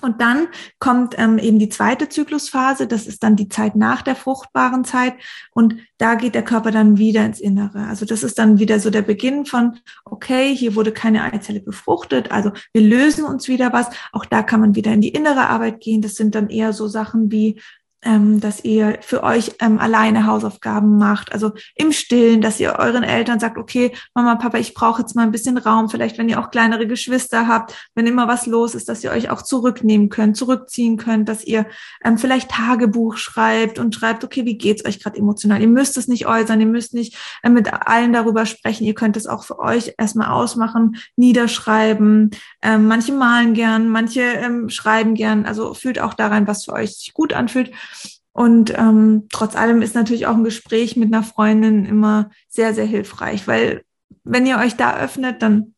Und 0.00 0.20
dann 0.20 0.48
kommt 0.78 1.14
ähm, 1.18 1.38
eben 1.38 1.58
die 1.58 1.68
zweite 1.68 2.08
Zyklusphase, 2.08 2.86
das 2.86 3.06
ist 3.06 3.22
dann 3.22 3.36
die 3.36 3.48
Zeit 3.48 3.76
nach 3.76 4.02
der 4.02 4.16
fruchtbaren 4.16 4.84
Zeit 4.84 5.14
und 5.52 5.76
da 5.98 6.14
geht 6.14 6.34
der 6.34 6.44
Körper 6.44 6.70
dann 6.70 6.98
wieder 6.98 7.24
ins 7.24 7.40
Innere. 7.40 7.86
Also 7.86 8.06
das 8.06 8.22
ist 8.22 8.38
dann 8.38 8.58
wieder 8.58 8.80
so 8.80 8.90
der 8.90 9.02
Beginn 9.02 9.46
von, 9.46 9.78
okay, 10.04 10.54
hier 10.54 10.74
wurde 10.74 10.92
keine 10.92 11.22
Eizelle 11.24 11.60
befruchtet, 11.60 12.30
also 12.30 12.52
wir 12.72 12.82
lösen 12.82 13.24
uns 13.24 13.48
wieder 13.48 13.72
was. 13.72 13.88
Auch 14.12 14.24
da 14.24 14.42
kann 14.42 14.60
man 14.60 14.74
wieder 14.74 14.92
in 14.92 15.00
die 15.00 15.10
innere 15.10 15.48
Arbeit 15.48 15.80
gehen. 15.80 16.02
Das 16.02 16.14
sind 16.14 16.34
dann 16.34 16.48
eher 16.48 16.72
so 16.72 16.88
Sachen 16.88 17.30
wie 17.30 17.60
ähm, 18.02 18.40
dass 18.40 18.64
ihr 18.64 18.98
für 19.02 19.22
euch 19.22 19.52
ähm, 19.60 19.78
alleine 19.78 20.26
Hausaufgaben 20.26 20.96
macht, 20.96 21.32
also 21.32 21.52
im 21.74 21.92
Stillen, 21.92 22.40
dass 22.40 22.58
ihr 22.58 22.76
euren 22.78 23.02
Eltern 23.02 23.40
sagt, 23.40 23.58
okay, 23.58 23.92
Mama, 24.14 24.36
Papa, 24.36 24.58
ich 24.58 24.74
brauche 24.74 25.02
jetzt 25.02 25.14
mal 25.14 25.22
ein 25.22 25.32
bisschen 25.32 25.58
Raum, 25.58 25.90
vielleicht 25.90 26.16
wenn 26.16 26.28
ihr 26.28 26.40
auch 26.40 26.50
kleinere 26.50 26.86
Geschwister 26.86 27.46
habt, 27.46 27.74
wenn 27.94 28.06
immer 28.06 28.26
was 28.26 28.46
los 28.46 28.74
ist, 28.74 28.88
dass 28.88 29.04
ihr 29.04 29.10
euch 29.10 29.30
auch 29.30 29.42
zurücknehmen 29.42 30.08
könnt, 30.08 30.36
zurückziehen 30.36 30.96
könnt, 30.96 31.28
dass 31.28 31.44
ihr 31.44 31.66
ähm, 32.02 32.16
vielleicht 32.16 32.50
Tagebuch 32.50 33.16
schreibt 33.16 33.78
und 33.78 33.94
schreibt, 33.94 34.24
okay, 34.24 34.46
wie 34.46 34.56
geht's 34.56 34.84
euch 34.86 35.00
gerade 35.02 35.18
emotional? 35.18 35.60
Ihr 35.60 35.68
müsst 35.68 35.96
es 35.96 36.08
nicht 36.08 36.26
äußern, 36.26 36.60
ihr 36.60 36.66
müsst 36.66 36.94
nicht 36.94 37.16
äh, 37.42 37.50
mit 37.50 37.72
allen 37.72 38.12
darüber 38.12 38.46
sprechen, 38.46 38.84
ihr 38.84 38.94
könnt 38.94 39.16
es 39.16 39.26
auch 39.26 39.44
für 39.44 39.58
euch 39.58 39.94
erstmal 39.98 40.28
ausmachen, 40.28 40.96
niederschreiben. 41.16 42.30
Ähm, 42.62 42.86
manche 42.86 43.12
malen 43.12 43.52
gern, 43.52 43.88
manche 43.88 44.22
ähm, 44.22 44.70
schreiben 44.70 45.14
gern, 45.14 45.44
also 45.44 45.74
fühlt 45.74 46.00
auch 46.00 46.14
daran, 46.14 46.46
was 46.46 46.64
für 46.64 46.72
euch 46.72 46.96
sich 46.96 47.12
gut 47.12 47.34
anfühlt. 47.34 47.70
Und 48.32 48.72
ähm, 48.78 49.26
trotz 49.30 49.56
allem 49.56 49.82
ist 49.82 49.94
natürlich 49.94 50.26
auch 50.26 50.36
ein 50.36 50.44
Gespräch 50.44 50.96
mit 50.96 51.12
einer 51.12 51.22
Freundin 51.22 51.84
immer 51.84 52.30
sehr, 52.48 52.74
sehr 52.74 52.86
hilfreich, 52.86 53.48
weil 53.48 53.82
wenn 54.24 54.46
ihr 54.46 54.58
euch 54.58 54.76
da 54.76 54.96
öffnet, 54.96 55.42
dann 55.42 55.74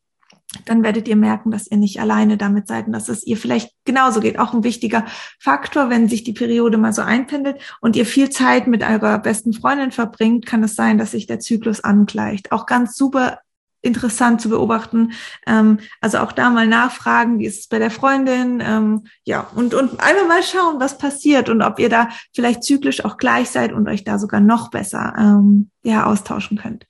dann 0.65 0.83
werdet 0.83 1.07
ihr 1.07 1.15
merken, 1.15 1.51
dass 1.51 1.67
ihr 1.67 1.77
nicht 1.77 1.99
alleine 1.99 2.37
damit 2.37 2.67
seid 2.67 2.87
und 2.87 2.93
dass 2.93 3.09
es 3.09 3.25
ihr 3.25 3.37
vielleicht 3.37 3.71
genauso 3.85 4.19
geht. 4.19 4.39
Auch 4.39 4.53
ein 4.53 4.63
wichtiger 4.63 5.05
Faktor, 5.39 5.89
wenn 5.89 6.07
sich 6.07 6.23
die 6.23 6.33
Periode 6.33 6.77
mal 6.77 6.93
so 6.93 7.01
einpendelt 7.01 7.59
und 7.81 7.95
ihr 7.95 8.05
viel 8.05 8.29
Zeit 8.29 8.67
mit 8.67 8.83
eurer 8.83 9.19
besten 9.19 9.53
Freundin 9.53 9.91
verbringt, 9.91 10.45
kann 10.45 10.63
es 10.63 10.75
sein, 10.75 10.97
dass 10.97 11.11
sich 11.11 11.27
der 11.27 11.39
Zyklus 11.39 11.83
angleicht. 11.83 12.51
Auch 12.51 12.65
ganz 12.65 12.95
super 12.95 13.39
interessant 13.83 14.41
zu 14.41 14.49
beobachten. 14.49 15.11
Ähm, 15.45 15.79
also 16.01 16.19
auch 16.19 16.31
da 16.31 16.49
mal 16.49 16.65
nachfragen, 16.65 17.37
wie 17.37 17.45
ist 17.45 17.59
es 17.59 17.67
bei 17.67 17.77
der 17.77 17.91
Freundin? 17.91 18.63
Ähm, 18.65 19.03
ja, 19.25 19.47
und, 19.55 19.73
und 19.73 19.99
einfach 19.99 20.27
mal 20.27 20.41
schauen, 20.41 20.79
was 20.79 20.97
passiert 20.97 21.49
und 21.49 21.61
ob 21.61 21.79
ihr 21.79 21.89
da 21.89 22.09
vielleicht 22.33 22.63
zyklisch 22.63 23.05
auch 23.05 23.17
gleich 23.17 23.49
seid 23.49 23.73
und 23.73 23.87
euch 23.87 24.03
da 24.03 24.17
sogar 24.17 24.39
noch 24.39 24.71
besser 24.71 25.13
ähm, 25.17 25.69
ja, 25.83 26.05
austauschen 26.05 26.57
könnt. 26.57 26.87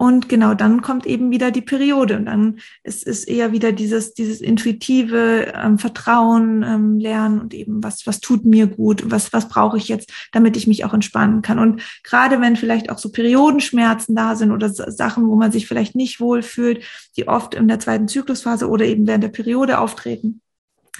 Und 0.00 0.28
genau, 0.28 0.54
dann 0.54 0.80
kommt 0.80 1.06
eben 1.06 1.32
wieder 1.32 1.50
die 1.50 1.60
Periode 1.60 2.16
und 2.18 2.26
dann 2.26 2.60
ist 2.84 3.04
es 3.04 3.24
eher 3.24 3.50
wieder 3.50 3.72
dieses, 3.72 4.14
dieses 4.14 4.40
intuitive 4.40 5.52
ähm, 5.56 5.76
Vertrauen, 5.76 6.62
ähm, 6.62 7.00
Lernen 7.00 7.40
und 7.40 7.52
eben 7.52 7.82
was, 7.82 8.06
was 8.06 8.20
tut 8.20 8.44
mir 8.44 8.68
gut, 8.68 9.10
was, 9.10 9.32
was 9.32 9.48
brauche 9.48 9.76
ich 9.76 9.88
jetzt, 9.88 10.12
damit 10.30 10.56
ich 10.56 10.68
mich 10.68 10.84
auch 10.84 10.94
entspannen 10.94 11.42
kann. 11.42 11.58
Und 11.58 11.82
gerade 12.04 12.40
wenn 12.40 12.54
vielleicht 12.54 12.90
auch 12.90 12.98
so 12.98 13.10
Periodenschmerzen 13.10 14.14
da 14.14 14.36
sind 14.36 14.52
oder 14.52 14.68
Sachen, 14.68 15.26
wo 15.26 15.34
man 15.34 15.50
sich 15.50 15.66
vielleicht 15.66 15.96
nicht 15.96 16.20
wohlfühlt, 16.20 16.84
die 17.16 17.26
oft 17.26 17.56
in 17.56 17.66
der 17.66 17.80
zweiten 17.80 18.06
Zyklusphase 18.06 18.68
oder 18.68 18.84
eben 18.84 19.08
während 19.08 19.24
der 19.24 19.30
Periode 19.30 19.80
auftreten, 19.80 20.42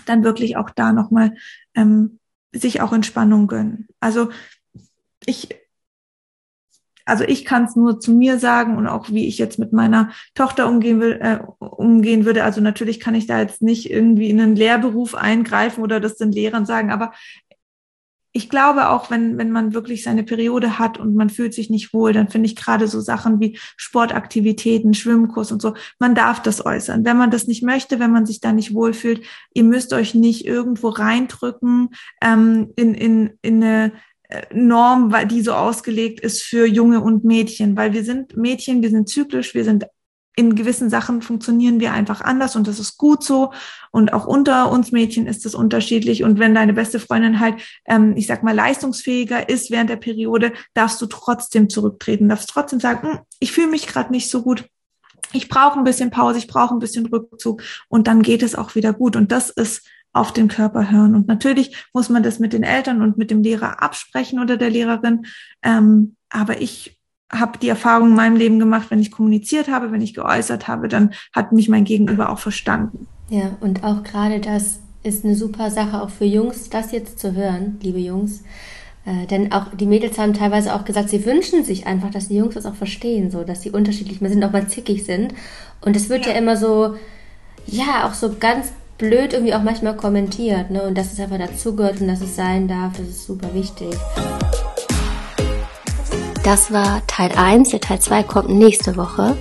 dann 0.06 0.24
wirklich 0.24 0.56
auch 0.56 0.70
da 0.70 0.92
nochmal 0.92 1.36
ähm, 1.76 2.18
sich 2.52 2.80
auch 2.80 2.92
Entspannung 2.92 3.46
gönnen. 3.46 3.86
Also 4.00 4.30
ich 5.24 5.48
also 7.08 7.24
ich 7.24 7.44
kann 7.44 7.64
es 7.64 7.74
nur 7.74 8.00
zu 8.00 8.12
mir 8.12 8.38
sagen 8.38 8.76
und 8.76 8.86
auch 8.86 9.08
wie 9.10 9.26
ich 9.26 9.38
jetzt 9.38 9.58
mit 9.58 9.72
meiner 9.72 10.10
Tochter 10.34 10.68
umgehen 10.68 11.00
will, 11.00 11.18
äh, 11.20 11.38
umgehen 11.58 12.24
würde. 12.24 12.44
Also 12.44 12.60
natürlich 12.60 13.00
kann 13.00 13.14
ich 13.14 13.26
da 13.26 13.40
jetzt 13.40 13.62
nicht 13.62 13.90
irgendwie 13.90 14.30
in 14.30 14.40
einen 14.40 14.56
Lehrberuf 14.56 15.14
eingreifen 15.14 15.82
oder 15.82 16.00
das 16.00 16.16
den 16.16 16.32
Lehrern 16.32 16.66
sagen, 16.66 16.90
aber 16.90 17.12
ich 18.32 18.50
glaube 18.50 18.90
auch, 18.90 19.10
wenn, 19.10 19.38
wenn 19.38 19.50
man 19.50 19.72
wirklich 19.72 20.04
seine 20.04 20.22
Periode 20.22 20.78
hat 20.78 20.98
und 20.98 21.16
man 21.16 21.30
fühlt 21.30 21.54
sich 21.54 21.70
nicht 21.70 21.92
wohl, 21.94 22.12
dann 22.12 22.28
finde 22.28 22.46
ich 22.46 22.56
gerade 22.56 22.86
so 22.86 23.00
Sachen 23.00 23.40
wie 23.40 23.58
Sportaktivitäten, 23.76 24.92
Schwimmkurs 24.94 25.50
und 25.50 25.62
so, 25.62 25.74
man 25.98 26.14
darf 26.14 26.42
das 26.42 26.64
äußern. 26.64 27.04
Wenn 27.04 27.16
man 27.16 27.30
das 27.30 27.46
nicht 27.46 27.62
möchte, 27.62 27.98
wenn 27.98 28.12
man 28.12 28.26
sich 28.26 28.40
da 28.40 28.52
nicht 28.52 28.74
wohlfühlt, 28.74 29.24
ihr 29.54 29.64
müsst 29.64 29.92
euch 29.92 30.14
nicht 30.14 30.44
irgendwo 30.44 30.90
reindrücken 30.90 31.88
ähm, 32.22 32.72
in, 32.76 32.94
in, 32.94 33.30
in 33.40 33.64
eine 33.64 33.92
Norm, 34.52 35.14
die 35.28 35.40
so 35.40 35.52
ausgelegt 35.52 36.20
ist 36.20 36.42
für 36.42 36.66
Junge 36.66 37.00
und 37.00 37.24
Mädchen, 37.24 37.76
weil 37.76 37.92
wir 37.92 38.04
sind 38.04 38.36
Mädchen, 38.36 38.82
wir 38.82 38.90
sind 38.90 39.08
zyklisch, 39.08 39.54
wir 39.54 39.64
sind 39.64 39.86
in 40.38 40.54
gewissen 40.54 40.88
Sachen 40.88 41.20
funktionieren 41.20 41.80
wir 41.80 41.92
einfach 41.92 42.20
anders 42.20 42.54
und 42.54 42.68
das 42.68 42.78
ist 42.78 42.96
gut 42.96 43.24
so. 43.24 43.52
Und 43.90 44.12
auch 44.12 44.24
unter 44.24 44.70
uns 44.70 44.92
Mädchen 44.92 45.26
ist 45.26 45.44
es 45.44 45.52
unterschiedlich. 45.56 46.22
Und 46.22 46.38
wenn 46.38 46.54
deine 46.54 46.72
beste 46.72 47.00
Freundin 47.00 47.40
halt, 47.40 47.56
ähm, 47.86 48.14
ich 48.16 48.28
sag 48.28 48.44
mal, 48.44 48.54
leistungsfähiger 48.54 49.48
ist 49.48 49.72
während 49.72 49.90
der 49.90 49.96
Periode, 49.96 50.52
darfst 50.74 51.02
du 51.02 51.06
trotzdem 51.06 51.68
zurücktreten, 51.68 52.28
darfst 52.28 52.50
trotzdem 52.50 52.78
sagen, 52.78 53.08
hm, 53.08 53.18
ich 53.40 53.50
fühle 53.50 53.66
mich 53.66 53.88
gerade 53.88 54.12
nicht 54.12 54.30
so 54.30 54.42
gut. 54.42 54.64
Ich 55.32 55.48
brauche 55.48 55.76
ein 55.76 55.84
bisschen 55.84 56.12
Pause, 56.12 56.38
ich 56.38 56.46
brauche 56.46 56.72
ein 56.72 56.78
bisschen 56.78 57.06
Rückzug 57.06 57.62
und 57.88 58.06
dann 58.06 58.22
geht 58.22 58.44
es 58.44 58.54
auch 58.54 58.76
wieder 58.76 58.92
gut. 58.92 59.16
Und 59.16 59.32
das 59.32 59.50
ist 59.50 59.88
auf 60.12 60.32
den 60.32 60.48
Körper 60.48 60.90
hören. 60.90 61.14
Und 61.14 61.28
natürlich 61.28 61.86
muss 61.92 62.08
man 62.08 62.22
das 62.22 62.38
mit 62.38 62.52
den 62.52 62.62
Eltern 62.62 63.02
und 63.02 63.18
mit 63.18 63.30
dem 63.30 63.42
Lehrer 63.42 63.82
absprechen 63.82 64.40
oder 64.40 64.56
der 64.56 64.70
Lehrerin. 64.70 65.26
Ähm, 65.62 66.16
aber 66.30 66.60
ich 66.60 66.98
habe 67.30 67.58
die 67.58 67.68
Erfahrung 67.68 68.08
in 68.08 68.14
meinem 68.14 68.36
Leben 68.36 68.58
gemacht, 68.58 68.90
wenn 68.90 69.00
ich 69.00 69.10
kommuniziert 69.10 69.68
habe, 69.68 69.92
wenn 69.92 70.00
ich 70.00 70.14
geäußert 70.14 70.66
habe, 70.66 70.88
dann 70.88 71.12
hat 71.34 71.52
mich 71.52 71.68
mein 71.68 71.84
Gegenüber 71.84 72.30
auch 72.30 72.38
verstanden. 72.38 73.06
Ja, 73.28 73.56
und 73.60 73.84
auch 73.84 74.02
gerade 74.02 74.40
das 74.40 74.80
ist 75.02 75.24
eine 75.24 75.34
super 75.34 75.70
Sache 75.70 76.02
auch 76.02 76.10
für 76.10 76.24
Jungs, 76.24 76.70
das 76.70 76.92
jetzt 76.92 77.18
zu 77.18 77.34
hören, 77.34 77.78
liebe 77.82 77.98
Jungs. 77.98 78.42
Äh, 79.04 79.26
denn 79.26 79.52
auch 79.52 79.74
die 79.74 79.86
Mädels 79.86 80.18
haben 80.18 80.34
teilweise 80.34 80.74
auch 80.74 80.84
gesagt, 80.84 81.10
sie 81.10 81.24
wünschen 81.24 81.64
sich 81.64 81.86
einfach, 81.86 82.10
dass 82.10 82.28
die 82.28 82.36
Jungs 82.36 82.54
das 82.54 82.66
auch 82.66 82.74
verstehen, 82.74 83.30
so 83.30 83.44
dass 83.44 83.62
sie 83.62 83.70
unterschiedlich 83.70 84.18
sind, 84.18 84.44
auch 84.44 84.52
mal 84.52 84.66
zickig 84.66 85.04
sind. 85.04 85.34
Und 85.80 85.96
es 85.96 86.08
wird 86.08 86.26
ja. 86.26 86.32
ja 86.32 86.38
immer 86.38 86.56
so, 86.56 86.94
ja, 87.66 88.08
auch 88.08 88.14
so 88.14 88.34
ganz 88.38 88.72
blöd 88.98 89.32
irgendwie 89.32 89.54
auch 89.54 89.62
manchmal 89.62 89.96
kommentiert, 89.96 90.70
ne? 90.70 90.82
Und 90.82 90.98
dass 90.98 91.12
es 91.12 91.20
einfach 91.20 91.38
dazugehört 91.38 92.00
und 92.00 92.08
dass 92.08 92.20
es 92.20 92.34
sein 92.34 92.66
darf, 92.66 92.92
das 92.98 93.06
ist 93.06 93.26
super 93.26 93.48
wichtig. 93.54 93.94
Das 96.42 96.72
war 96.72 97.02
Teil 97.06 97.30
1, 97.36 97.70
der 97.70 97.80
Teil 97.80 98.00
2 98.00 98.22
kommt 98.24 98.48
nächste 98.50 98.96
Woche. 98.96 99.36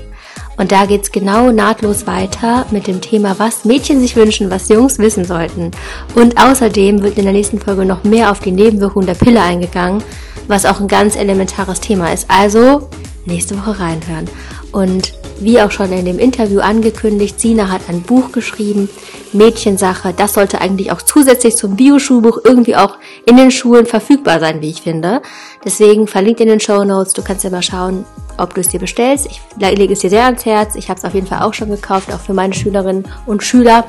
Und 0.58 0.72
da 0.72 0.86
geht's 0.86 1.12
genau 1.12 1.52
nahtlos 1.52 2.08
weiter 2.08 2.66
mit 2.72 2.88
dem 2.88 3.00
Thema, 3.00 3.38
was 3.38 3.64
Mädchen 3.64 4.00
sich 4.00 4.16
wünschen, 4.16 4.50
was 4.50 4.70
Jungs 4.70 4.98
wissen 4.98 5.24
sollten. 5.24 5.72
Und 6.16 6.40
außerdem 6.42 7.04
wird 7.04 7.18
in 7.18 7.26
der 7.26 7.34
nächsten 7.34 7.60
Folge 7.60 7.86
noch 7.86 8.04
mehr 8.04 8.32
auf 8.32 8.40
die 8.40 8.52
Nebenwirkungen 8.52 9.06
der 9.06 9.14
Pille 9.14 9.42
eingegangen, 9.42 10.04
was 10.48 10.66
auch 10.66 10.80
ein 10.80 10.88
ganz 10.88 11.16
elementares 11.16 11.80
Thema 11.80 12.12
ist. 12.12 12.26
Also 12.30 12.90
nächste 13.26 13.58
Woche 13.58 13.80
reinhören. 13.80 14.28
Und 14.72 15.14
wie 15.40 15.62
auch 15.62 15.72
schon 15.72 15.92
in 15.92 16.06
dem 16.06 16.20
Interview 16.20 16.60
angekündigt, 16.60 17.40
Sina 17.40 17.70
hat 17.70 17.82
ein 17.90 18.02
Buch 18.02 18.32
geschrieben, 18.32 18.90
Mädchensache. 19.34 20.14
Das 20.16 20.34
sollte 20.34 20.62
eigentlich 20.62 20.92
auch 20.92 21.02
zusätzlich 21.02 21.56
zum 21.56 21.76
Bioschulbuch 21.76 22.40
irgendwie 22.44 22.76
auch 22.76 22.98
in 23.26 23.38
den 23.38 23.52
Schulen 23.52 23.86
verfügbar 23.86 24.40
sein, 24.40 24.62
wie 24.62 24.70
ich 24.70 24.82
finde. 24.82 25.22
Deswegen 25.64 26.08
verlinkt 26.08 26.42
in 26.42 26.48
den 26.48 26.60
Show 26.60 26.84
Notes. 26.84 27.14
Du 27.14 27.22
kannst 27.22 27.44
ja 27.44 27.50
mal 27.50 27.62
schauen, 27.62 28.06
ob 28.38 28.54
du 28.54 28.62
es 28.62 28.70
dir 28.70 28.80
bestellst. 28.80 29.28
Ich 29.28 29.42
lege 29.60 29.94
es 29.94 30.00
dir 30.00 30.10
sehr 30.10 30.26
ans 30.26 30.46
Herz. 30.46 30.76
Ich 30.76 30.90
habe 30.90 30.98
es 30.98 31.06
auf 31.06 31.14
jeden 31.14 31.28
Fall 31.28 31.42
auch 31.42 31.54
schon 31.54 31.70
gekauft, 31.70 32.14
auch 32.14 32.20
für 32.20 32.34
meine 32.34 32.54
Schülerinnen 32.54 33.08
und 33.26 33.44
Schüler. 33.44 33.86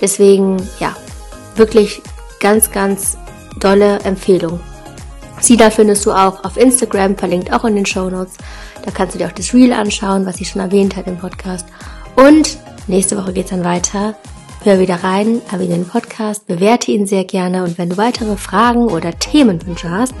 Deswegen, 0.00 0.56
ja, 0.80 0.94
wirklich 1.56 2.02
ganz, 2.40 2.70
ganz 2.70 3.16
tolle 3.60 3.98
Empfehlung. 4.00 4.60
Sina 5.40 5.70
findest 5.70 6.06
du 6.06 6.12
auch 6.12 6.44
auf 6.44 6.56
Instagram, 6.56 7.16
verlinkt 7.16 7.52
auch 7.52 7.64
in 7.64 7.76
den 7.76 7.86
Show 7.86 8.08
Notes. 8.08 8.34
Da 8.86 8.92
kannst 8.92 9.14
du 9.14 9.18
dir 9.18 9.26
auch 9.26 9.32
das 9.32 9.52
Reel 9.52 9.72
anschauen, 9.72 10.24
was 10.24 10.36
sie 10.36 10.46
schon 10.46 10.62
erwähnt 10.62 10.96
hat 10.96 11.06
im 11.06 11.18
Podcast. 11.18 11.66
Und 12.14 12.56
nächste 12.86 13.18
Woche 13.18 13.34
geht's 13.34 13.50
dann 13.50 13.64
weiter. 13.64 14.14
Hör 14.62 14.80
wieder 14.80 15.04
rein, 15.04 15.42
abonniere 15.48 15.78
den 15.78 15.86
Podcast, 15.86 16.46
bewerte 16.46 16.90
ihn 16.90 17.06
sehr 17.06 17.24
gerne 17.24 17.62
und 17.62 17.78
wenn 17.78 17.90
du 17.90 17.96
weitere 17.98 18.36
Fragen 18.36 18.86
oder 18.86 19.16
Themenwünsche 19.16 19.90
hast, 19.90 20.12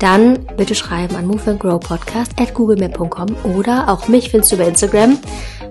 dann 0.00 0.46
bitte 0.56 0.74
schreiben 0.74 1.14
an 1.14 1.26
Move 1.26 1.52
and 1.52 1.60
Grow 1.60 1.78
Podcast 1.78 2.32
at 2.40 2.54
googlemail.com 2.54 3.36
oder 3.56 3.88
auch 3.88 4.08
mich 4.08 4.30
findest 4.30 4.50
du 4.50 4.56
bei 4.56 4.66
Instagram 4.66 5.18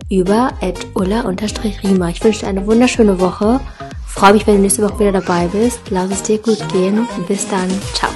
über 0.09 0.51
at 0.61 0.87
ulla-rima. 0.93 2.09
Ich 2.09 2.23
wünsche 2.23 2.41
dir 2.41 2.47
eine 2.47 2.65
wunderschöne 2.65 3.19
Woche. 3.19 3.59
Freue 4.07 4.33
mich, 4.33 4.47
wenn 4.47 4.55
du 4.55 4.61
nächste 4.61 4.83
Woche 4.83 4.99
wieder 4.99 5.11
dabei 5.11 5.47
bist. 5.47 5.81
Lass 5.89 6.11
es 6.11 6.23
dir 6.23 6.37
gut 6.37 6.65
gehen. 6.71 7.07
Bis 7.27 7.47
dann. 7.49 7.67
Ciao. 7.93 8.11